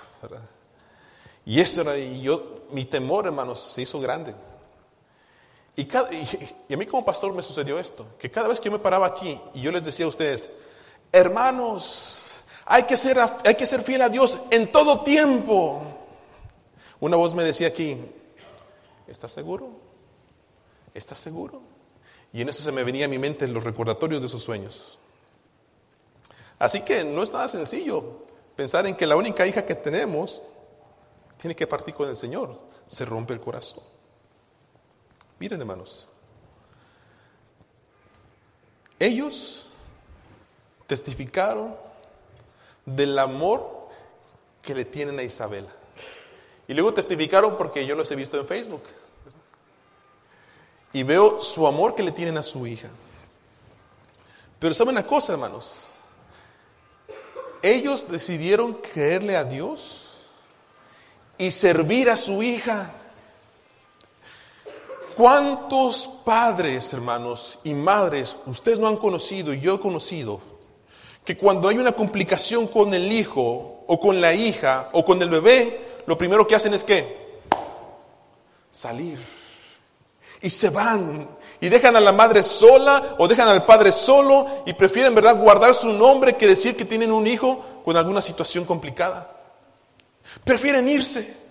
Y 1.47 1.61
eso 1.61 1.81
era, 1.81 1.97
y 1.97 2.21
yo, 2.21 2.64
mi 2.75 2.85
temor, 2.85 3.27
hermanos, 3.27 3.63
se 3.63 3.83
hizo 3.83 4.01
grande. 4.01 4.35
Y, 5.77 5.89
a 5.93 6.77
mí 6.77 6.87
como 6.87 7.05
pastor 7.05 7.33
me 7.33 7.41
sucedió 7.41 7.79
esto, 7.79 8.05
que 8.19 8.33
cada 8.33 8.49
vez 8.49 8.59
que 8.59 8.67
yo 8.67 8.73
me 8.73 8.81
paraba 8.81 9.07
aquí 9.07 9.41
y 9.55 9.61
yo 9.61 9.71
les 9.71 9.85
decía 9.85 10.07
a 10.07 10.09
ustedes, 10.09 10.51
hermanos, 11.13 12.41
hay 12.67 12.83
que 12.83 12.97
ser, 12.97 13.19
hay 13.45 13.55
que 13.55 13.65
ser 13.65 13.81
fiel 13.83 14.03
a 14.03 14.09
Dios 14.09 14.39
en 14.51 14.73
todo 14.73 15.05
tiempo. 15.05 15.83
Una 16.99 17.17
voz 17.17 17.33
me 17.33 17.45
decía 17.45 17.69
aquí, 17.69 17.97
¿estás 19.07 19.31
seguro? 19.31 19.71
¿Estás 20.95 21.19
seguro? 21.19 21.63
Y 22.33 22.43
en 22.43 22.49
eso 22.49 22.61
se 22.61 22.73
me 22.73 22.83
venía 22.83 23.05
a 23.05 23.09
mi 23.09 23.19
mente 23.19 23.47
los 23.47 23.63
recordatorios 23.63 24.21
de 24.21 24.27
esos 24.27 24.43
sueños. 24.43 24.99
Así 26.59 26.81
que 26.81 27.05
no 27.05 27.23
es 27.23 27.33
nada 27.33 27.47
sencillo 27.47 28.25
pensar 28.57 28.85
en 28.87 28.97
que 28.97 29.07
la 29.07 29.15
única 29.15 29.47
hija 29.47 29.65
que 29.65 29.77
tenemos 29.77 30.43
tiene 31.45 31.55
que 31.55 31.67
partir 31.67 31.93
con 31.93 32.09
el 32.09 32.17
Señor. 32.17 32.59
Se 32.87 33.05
rompe 33.05 33.35
el 33.35 33.41
corazón. 33.43 33.85
Miren, 35.39 35.61
hermanos. 35.61 36.09
Ellos 38.99 39.69
testificaron 40.87 41.77
del 42.87 43.19
amor 43.19 43.91
que 44.63 44.75
le 44.75 44.87
tienen 44.87 45.19
a 45.19 45.23
Isabela. 45.23 45.69
Y 46.67 46.73
luego 46.73 46.95
testificaron 46.95 47.59
porque 47.59 47.85
yo 47.85 47.95
los 47.95 48.11
he 48.11 48.17
visto 48.17 48.41
en 48.41 48.47
Facebook. 48.47 48.85
Y 50.95 51.03
veo 51.03 51.43
su 51.43 51.67
amor 51.67 51.95
que 51.95 52.05
le 52.05 52.13
tienen 52.13 52.39
a 52.39 52.43
su 52.43 52.67
hija. 52.67 52.89
Pero 54.59 54.73
saben 54.73 54.95
una 54.95 55.07
cosa, 55.07 55.35
hermanos. 55.35 55.83
Ellos 57.61 58.11
decidieron 58.11 58.73
creerle 58.73 59.37
a 59.37 59.45
Dios 59.45 60.04
y 61.39 61.51
servir 61.51 62.11
a 62.11 62.17
su 62.17 62.43
hija. 62.43 62.93
¿Cuántos 65.17 66.07
padres, 66.25 66.93
hermanos, 66.93 67.59
y 67.63 67.73
madres 67.73 68.35
ustedes 68.47 68.79
no 68.79 68.89
han 68.89 68.97
conocido 68.97 69.55
y 69.55 69.61
yo 69.61 69.77
he 69.77 69.81
conocido 69.81 70.41
que 71.25 71.37
cuando 71.37 71.69
hay 71.69 71.79
una 71.79 71.93
complicación 71.93 72.67
con 72.67 72.93
el 72.93 73.11
hijo 73.13 73.85
o 73.87 74.01
con 74.01 74.21
la 74.21 74.35
hija 74.35 74.89
o 74.93 75.05
con 75.05 75.23
el 75.23 75.31
bebé, 75.31 76.03
lo 76.07 76.19
primero 76.19 76.47
que 76.47 76.55
hacen 76.55 76.75
es 76.75 76.85
qué? 76.85 77.17
Salir. 78.71 79.19
Y 80.43 80.51
se 80.51 80.69
van. 80.71 81.29
Y 81.61 81.69
dejan 81.69 81.97
a 81.97 82.01
la 82.01 82.13
madre 82.13 82.43
sola 82.43 83.15
o 83.19 83.29
dejan 83.29 83.49
al 83.49 83.65
padre 83.65 83.93
solo 83.93 84.47
y 84.67 84.73
prefieren, 84.75 85.15
¿verdad?, 85.15 85.37
guardar 85.37 85.75
su 85.75 85.89
nombre 85.89 86.37
que 86.37 86.47
decir 86.47 86.77
que 86.77 86.85
tienen 86.85 87.11
un 87.13 87.27
hijo 87.27 87.65
con 87.85 87.97
alguna 87.97 88.21
situación 88.21 88.65
complicada. 88.65 89.34
Prefieren 90.45 90.89
irse. 90.89 91.43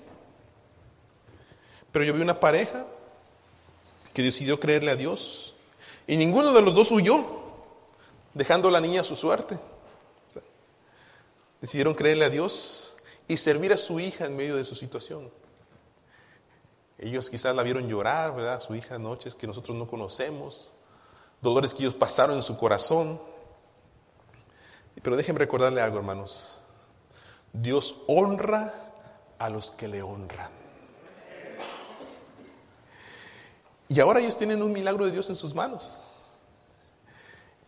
Pero 1.91 2.05
yo 2.05 2.13
vi 2.13 2.21
una 2.21 2.39
pareja 2.39 2.85
que 4.13 4.21
decidió 4.21 4.59
creerle 4.59 4.91
a 4.91 4.95
Dios 4.95 5.55
y 6.07 6.17
ninguno 6.17 6.51
de 6.51 6.61
los 6.61 6.73
dos 6.73 6.91
huyó, 6.91 7.23
dejando 8.33 8.67
a 8.67 8.71
la 8.71 8.81
niña 8.81 9.01
a 9.01 9.03
su 9.03 9.15
suerte. 9.15 9.59
Decidieron 11.61 11.93
creerle 11.93 12.25
a 12.25 12.29
Dios 12.29 12.97
y 13.27 13.37
servir 13.37 13.71
a 13.71 13.77
su 13.77 13.99
hija 13.99 14.25
en 14.25 14.35
medio 14.35 14.55
de 14.55 14.65
su 14.65 14.75
situación. 14.75 15.31
Ellos 16.97 17.29
quizás 17.29 17.55
la 17.55 17.63
vieron 17.63 17.87
llorar, 17.87 18.35
¿verdad? 18.35 18.59
Su 18.59 18.75
hija 18.75 18.97
noches 18.97 19.35
que 19.35 19.47
nosotros 19.47 19.77
no 19.77 19.87
conocemos, 19.87 20.71
dolores 21.41 21.73
que 21.73 21.83
ellos 21.83 21.93
pasaron 21.93 22.37
en 22.37 22.43
su 22.43 22.57
corazón. 22.57 23.19
Pero 25.01 25.15
déjenme 25.15 25.39
recordarle 25.39 25.81
algo, 25.81 25.97
hermanos. 25.97 26.59
Dios 27.53 28.03
honra 28.07 28.73
a 29.39 29.49
los 29.49 29.71
que 29.71 29.87
le 29.87 30.01
honran. 30.01 30.51
Y 33.87 33.99
ahora 33.99 34.19
ellos 34.19 34.37
tienen 34.37 34.61
un 34.63 34.71
milagro 34.71 35.05
de 35.05 35.11
Dios 35.11 35.29
en 35.29 35.35
sus 35.35 35.53
manos. 35.53 35.99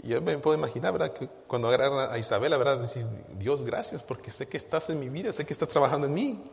Yo 0.01 0.21
me 0.21 0.37
puedo 0.37 0.57
imaginar, 0.57 0.91
¿verdad? 0.91 1.13
Que 1.13 1.27
cuando 1.47 1.67
agarran 1.67 2.11
a 2.11 2.17
Isabela, 2.17 2.57
¿verdad? 2.57 2.77
Decir, 2.77 3.05
Dios, 3.37 3.63
gracias, 3.63 4.03
porque 4.03 4.31
sé 4.31 4.47
que 4.47 4.57
estás 4.57 4.89
en 4.89 4.99
mi 4.99 5.09
vida, 5.09 5.33
sé 5.33 5.45
que 5.45 5.53
estás 5.53 5.69
trabajando 5.69 6.07
en 6.07 6.13
mí. 6.13 6.43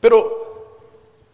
Pero, 0.00 0.78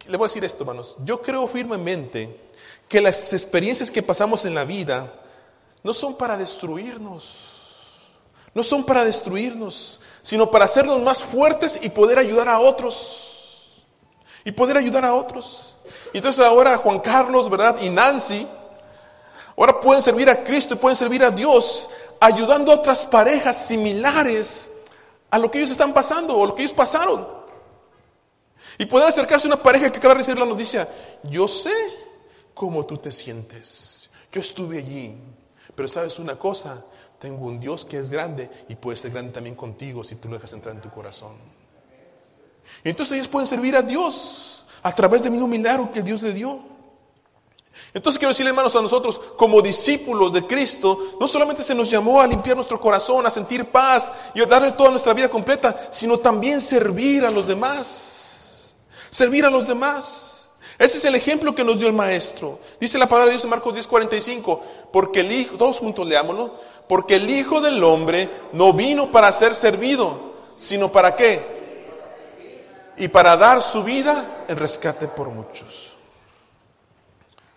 le 0.07 0.17
voy 0.17 0.25
a 0.25 0.27
decir 0.27 0.43
esto, 0.43 0.63
hermanos. 0.63 0.97
Yo 1.05 1.21
creo 1.21 1.47
firmemente 1.47 2.51
que 2.87 3.01
las 3.01 3.33
experiencias 3.33 3.91
que 3.91 4.01
pasamos 4.03 4.45
en 4.45 4.55
la 4.55 4.63
vida 4.63 5.11
no 5.83 5.93
son 5.93 6.17
para 6.17 6.37
destruirnos. 6.37 7.58
No 8.53 8.63
son 8.63 8.83
para 8.83 9.03
destruirnos, 9.03 10.01
sino 10.21 10.49
para 10.49 10.65
hacernos 10.65 11.01
más 11.01 11.23
fuertes 11.23 11.79
y 11.81 11.89
poder 11.89 12.19
ayudar 12.19 12.49
a 12.49 12.59
otros. 12.59 13.73
Y 14.43 14.51
poder 14.51 14.77
ayudar 14.77 15.05
a 15.05 15.13
otros. 15.13 15.75
Y 16.13 16.17
entonces 16.17 16.45
ahora 16.45 16.77
Juan 16.77 16.99
Carlos, 16.99 17.49
¿verdad? 17.49 17.79
Y 17.81 17.89
Nancy 17.89 18.47
Ahora 19.59 19.81
pueden 19.81 20.01
servir 20.01 20.29
a 20.29 20.41
Cristo 20.41 20.75
y 20.75 20.77
pueden 20.77 20.95
servir 20.95 21.21
a 21.21 21.31
Dios 21.31 21.89
ayudando 22.21 22.71
a 22.71 22.75
otras 22.75 23.05
parejas 23.05 23.67
similares 23.67 24.71
a 25.29 25.37
lo 25.37 25.51
que 25.51 25.57
ellos 25.57 25.71
están 25.71 25.93
pasando 25.93 26.37
o 26.37 26.45
lo 26.47 26.55
que 26.55 26.61
ellos 26.63 26.73
pasaron. 26.73 27.27
Y 28.77 28.85
pueden 28.85 29.09
acercarse 29.09 29.47
a 29.47 29.49
una 29.49 29.61
pareja 29.61 29.91
que 29.91 29.97
acaba 29.97 30.13
de 30.13 30.19
recibir 30.19 30.39
la 30.39 30.45
noticia, 30.45 30.87
yo 31.23 31.45
sé 31.49 31.73
cómo 32.53 32.85
tú 32.85 32.99
te 32.99 33.11
sientes, 33.11 34.09
yo 34.31 34.39
estuve 34.39 34.77
allí, 34.77 35.17
pero 35.75 35.89
sabes 35.89 36.19
una 36.19 36.37
cosa, 36.37 36.81
tengo 37.19 37.45
un 37.45 37.59
Dios 37.59 37.85
que 37.85 37.97
es 37.97 38.09
grande 38.09 38.49
y 38.69 38.75
puede 38.75 38.97
ser 38.97 39.11
grande 39.11 39.31
también 39.31 39.55
contigo 39.55 40.03
si 40.03 40.15
tú 40.15 40.29
lo 40.29 40.35
dejas 40.35 40.53
entrar 40.53 40.75
en 40.75 40.81
tu 40.81 40.89
corazón. 40.89 41.33
Entonces 42.83 43.15
ellos 43.15 43.27
pueden 43.27 43.47
servir 43.47 43.75
a 43.75 43.81
Dios 43.81 44.65
a 44.81 44.93
través 44.93 45.21
del 45.23 45.31
mismo 45.31 45.47
milagro 45.47 45.91
que 45.91 46.01
Dios 46.01 46.21
le 46.21 46.33
dio. 46.33 46.59
Entonces 47.93 48.19
quiero 48.19 48.29
decirle, 48.29 48.49
hermanos, 48.49 48.75
a 48.75 48.81
nosotros 48.81 49.19
como 49.37 49.61
discípulos 49.61 50.33
de 50.33 50.45
Cristo, 50.45 51.15
no 51.19 51.27
solamente 51.27 51.63
se 51.63 51.75
nos 51.75 51.89
llamó 51.89 52.21
a 52.21 52.27
limpiar 52.27 52.55
nuestro 52.55 52.79
corazón, 52.79 53.25
a 53.25 53.29
sentir 53.29 53.65
paz 53.65 54.11
y 54.33 54.41
a 54.41 54.45
darle 54.45 54.71
toda 54.73 54.91
nuestra 54.91 55.13
vida 55.13 55.29
completa, 55.29 55.89
sino 55.91 56.17
también 56.19 56.61
servir 56.61 57.25
a 57.25 57.31
los 57.31 57.47
demás. 57.47 58.75
Servir 59.09 59.45
a 59.45 59.49
los 59.49 59.67
demás. 59.67 60.51
Ese 60.77 60.99
es 60.99 61.05
el 61.05 61.15
ejemplo 61.15 61.53
que 61.53 61.63
nos 61.63 61.79
dio 61.79 61.87
el 61.87 61.93
Maestro. 61.93 62.59
Dice 62.79 62.97
la 62.97 63.07
palabra 63.07 63.25
de 63.25 63.31
Dios 63.31 63.43
en 63.43 63.49
Marcos 63.49 63.73
10:45, 63.73 64.61
porque 64.93 65.21
el 65.21 65.31
Hijo, 65.31 65.57
todos 65.57 65.79
juntos 65.79 66.07
leámoslo, 66.07 66.53
porque 66.89 67.17
el 67.17 67.29
Hijo 67.29 67.61
del 67.61 67.83
Hombre 67.83 68.27
no 68.53 68.73
vino 68.73 69.11
para 69.11 69.31
ser 69.31 69.53
servido, 69.53 70.33
sino 70.55 70.91
para 70.91 71.15
qué? 71.15 71.39
Y 72.97 73.07
para 73.09 73.37
dar 73.37 73.61
su 73.61 73.83
vida 73.83 74.45
en 74.47 74.57
rescate 74.57 75.07
por 75.07 75.29
muchos. 75.29 75.93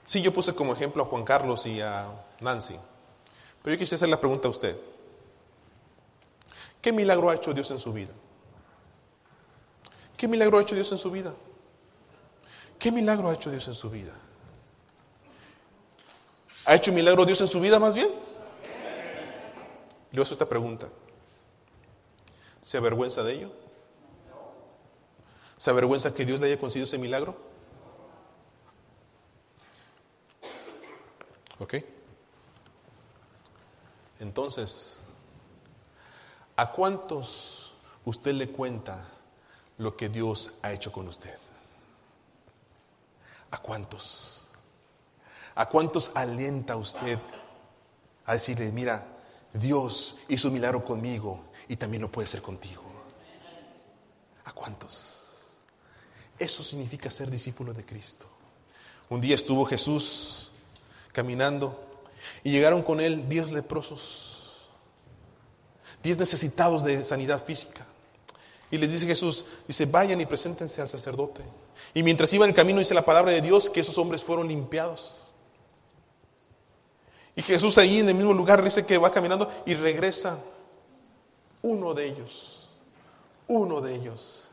Sí, 0.05 0.21
yo 0.21 0.35
puse 0.35 0.55
como 0.55 0.75
ejemplo 0.75 1.03
a 1.03 1.07
Juan 1.07 1.25
Carlos 1.25 1.64
y 1.64 1.81
a 1.81 2.09
Nancy. 2.40 2.77
Pero 3.62 3.75
yo 3.75 3.79
quisiera 3.79 3.97
hacer 3.97 4.11
la 4.11 4.21
pregunta 4.21 4.49
a 4.49 4.51
usted. 4.51 4.77
¿Qué 6.83 6.92
milagro 6.92 7.31
ha 7.31 7.35
hecho 7.35 7.55
Dios 7.55 7.71
en 7.71 7.79
su 7.79 7.90
vida? 7.90 8.12
¿Qué 10.14 10.29
milagro 10.29 10.59
ha 10.59 10.61
hecho 10.61 10.75
Dios 10.75 10.92
en 10.92 10.99
su 10.99 11.11
vida? 11.11 11.33
¿Qué 12.79 12.92
milagro 12.92 13.31
ha 13.31 13.33
hecho 13.33 13.51
Dios 13.51 13.66
en 13.66 13.75
su 13.75 13.88
vida? 13.88 14.12
¿Ha 16.66 16.75
hecho 16.75 16.90
un 16.90 16.97
milagro 16.97 17.25
Dios 17.25 17.40
en 17.40 17.49
su 17.49 17.61
vida 17.61 17.79
más 17.79 17.95
bien? 17.95 18.11
Le 20.12 20.20
hago 20.20 20.31
esta 20.31 20.46
pregunta. 20.46 20.88
¿Se 22.61 22.77
avergüenza 22.77 23.22
de 23.22 23.33
ello? 23.33 23.53
¿Se 25.57 25.70
avergüenza 25.70 26.14
que 26.14 26.27
Dios 26.27 26.38
le 26.38 26.46
haya 26.46 26.61
concedido 26.61 26.85
ese 26.85 26.98
milagro? 26.98 27.35
¿Ok? 31.59 31.75
Entonces, 34.20 34.98
¿a 36.57 36.72
cuántos 36.72 37.72
usted 38.05 38.35
le 38.35 38.48
cuenta 38.51 39.05
lo 39.79 39.96
que 39.96 40.09
Dios 40.09 40.59
ha 40.62 40.72
hecho 40.72 40.92
con 40.92 41.09
usted? 41.09 41.38
¿A 43.51 43.59
cuántos? 43.59 44.42
¿A 45.55 45.68
cuántos 45.68 46.16
alienta 46.16 46.77
usted 46.77 47.18
a 48.27 48.35
decirle, 48.35 48.70
mira, 48.72 49.07
Dios 49.52 50.18
hizo 50.28 50.48
un 50.48 50.54
milagro 50.54 50.84
conmigo 50.84 51.40
y 51.68 51.76
también 51.76 52.02
lo 52.02 52.10
puede 52.10 52.26
hacer 52.26 52.42
contigo? 52.42 52.82
¿A 54.44 54.52
cuántos? 54.52 55.20
Eso 56.38 56.62
significa 56.62 57.10
ser 57.10 57.30
discípulo 57.30 57.72
de 57.72 57.84
Cristo. 57.84 58.26
Un 59.08 59.20
día 59.20 59.34
estuvo 59.34 59.64
Jesús 59.64 60.50
caminando 61.12 61.78
y 62.42 62.50
llegaron 62.50 62.82
con 62.82 63.00
él 63.00 63.28
diez 63.28 63.50
leprosos, 63.50 64.68
diez 66.02 66.16
necesitados 66.16 66.82
de 66.82 67.04
sanidad 67.04 67.44
física. 67.44 67.86
Y 68.70 68.78
les 68.78 68.90
dice 68.90 69.06
Jesús, 69.06 69.44
dice, 69.68 69.84
vayan 69.84 70.20
y 70.20 70.26
preséntense 70.26 70.80
al 70.80 70.88
sacerdote. 70.88 71.42
Y 71.92 72.02
mientras 72.02 72.32
iban 72.32 72.48
en 72.48 72.54
camino 72.54 72.78
dice 72.78 72.94
la 72.94 73.04
palabra 73.04 73.30
de 73.30 73.42
Dios 73.42 73.68
que 73.68 73.80
esos 73.80 73.98
hombres 73.98 74.24
fueron 74.24 74.48
limpiados. 74.48 75.21
Y 77.35 77.42
Jesús 77.42 77.79
ahí 77.79 78.01
en 78.01 78.09
el 78.09 78.14
mismo 78.14 78.35
lugar 78.35 78.62
dice 78.62 78.85
que 78.85 78.99
va 78.99 79.11
caminando 79.11 79.51
y 79.64 79.75
regresa 79.75 80.38
uno 81.62 81.95
de 81.95 82.07
ellos, 82.07 82.68
uno 83.49 83.81
de 83.81 83.95
ellos. 83.95 84.51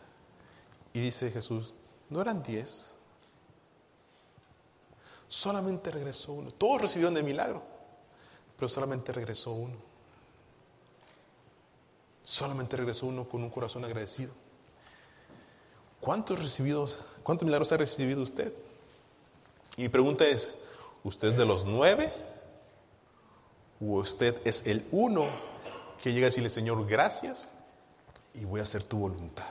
Y 0.94 1.00
dice 1.00 1.30
Jesús, 1.32 1.74
¿no 2.10 2.22
eran 2.22 2.42
diez? 2.42 2.96
Solamente 5.28 5.92
regresó 5.92 6.34
uno. 6.34 6.52
Todos 6.52 6.82
recibieron 6.82 7.14
de 7.14 7.22
milagro, 7.22 7.62
pero 8.56 8.70
solamente 8.70 9.12
regresó 9.12 9.52
uno. 9.52 9.76
Solamente 12.24 12.78
regresó 12.78 13.08
uno 13.08 13.28
con 13.28 13.44
un 13.44 13.50
corazón 13.50 13.84
agradecido. 13.86 14.32
¿Cuántos 16.00 16.40
recibidos, 16.40 17.00
cuántos 17.24 17.46
milagros 17.46 17.72
ha 17.72 17.78
recibido 17.78 18.24
usted? 18.24 18.54
Y 19.76 19.84
mi 19.84 19.90
pregunta 19.90 20.26
es, 20.26 20.56
¿usted 21.04 21.30
es 21.30 21.38
de 21.38 21.46
los 21.46 21.66
nueve? 21.66 22.12
¿O 23.82 23.98
usted 23.98 24.36
es 24.46 24.68
el 24.68 24.86
uno 24.92 25.28
que 26.02 26.12
llega 26.12 26.28
a 26.28 26.30
decirle, 26.30 26.50
Señor, 26.50 26.86
gracias 26.88 27.50
y 28.34 28.46
voy 28.46 28.60
a 28.60 28.64
hacer 28.64 28.84
tu 28.84 29.00
voluntad? 29.00 29.48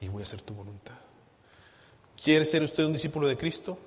Y 0.00 0.08
voy 0.08 0.22
a 0.22 0.24
hacer 0.24 0.40
tu 0.42 0.54
voluntad. 0.54 0.94
¿Quiere 2.22 2.44
ser 2.44 2.62
usted 2.62 2.84
un 2.84 2.92
discípulo 2.92 3.26
de 3.26 3.36
Cristo? 3.36 3.78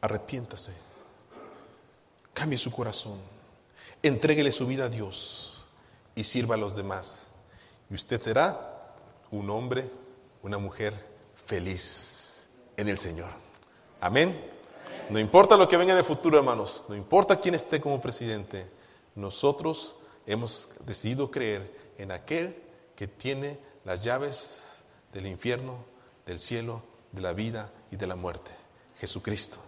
arrepiéntase, 0.00 0.72
cambie 2.32 2.58
su 2.58 2.70
corazón, 2.70 3.18
entréguele 4.02 4.52
su 4.52 4.66
vida 4.66 4.84
a 4.84 4.88
Dios 4.88 5.66
y 6.14 6.24
sirva 6.24 6.54
a 6.54 6.58
los 6.58 6.76
demás. 6.76 7.32
Y 7.90 7.94
usted 7.94 8.20
será 8.20 8.94
un 9.30 9.50
hombre, 9.50 9.90
una 10.42 10.58
mujer 10.58 10.94
feliz 11.44 12.46
en 12.76 12.88
el 12.88 12.98
Señor. 12.98 13.30
Amén. 14.00 14.55
No 15.08 15.20
importa 15.20 15.56
lo 15.56 15.68
que 15.68 15.76
venga 15.76 15.92
en 15.92 15.98
el 15.98 16.04
futuro, 16.04 16.36
hermanos, 16.36 16.84
no 16.88 16.96
importa 16.96 17.40
quién 17.40 17.54
esté 17.54 17.80
como 17.80 18.02
presidente, 18.02 18.66
nosotros 19.14 19.96
hemos 20.26 20.84
decidido 20.84 21.30
creer 21.30 21.72
en 21.96 22.10
aquel 22.10 22.56
que 22.96 23.06
tiene 23.06 23.58
las 23.84 24.02
llaves 24.02 24.84
del 25.12 25.28
infierno, 25.28 25.76
del 26.26 26.40
cielo, 26.40 26.82
de 27.12 27.20
la 27.20 27.32
vida 27.32 27.70
y 27.92 27.96
de 27.96 28.08
la 28.08 28.16
muerte, 28.16 28.50
Jesucristo. 28.98 29.58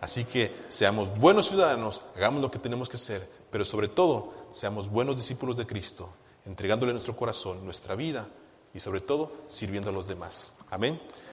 Así 0.00 0.24
que 0.24 0.54
seamos 0.68 1.18
buenos 1.18 1.48
ciudadanos, 1.48 2.02
hagamos 2.14 2.40
lo 2.40 2.50
que 2.52 2.60
tenemos 2.60 2.88
que 2.88 2.96
hacer, 2.96 3.26
pero 3.50 3.64
sobre 3.64 3.88
todo 3.88 4.32
seamos 4.52 4.88
buenos 4.88 5.16
discípulos 5.16 5.56
de 5.56 5.66
Cristo, 5.66 6.08
entregándole 6.46 6.92
nuestro 6.92 7.16
corazón, 7.16 7.64
nuestra 7.64 7.96
vida 7.96 8.28
y 8.72 8.78
sobre 8.78 9.00
todo 9.00 9.32
sirviendo 9.48 9.90
a 9.90 9.92
los 9.92 10.06
demás. 10.06 10.58
Amén. 10.70 11.00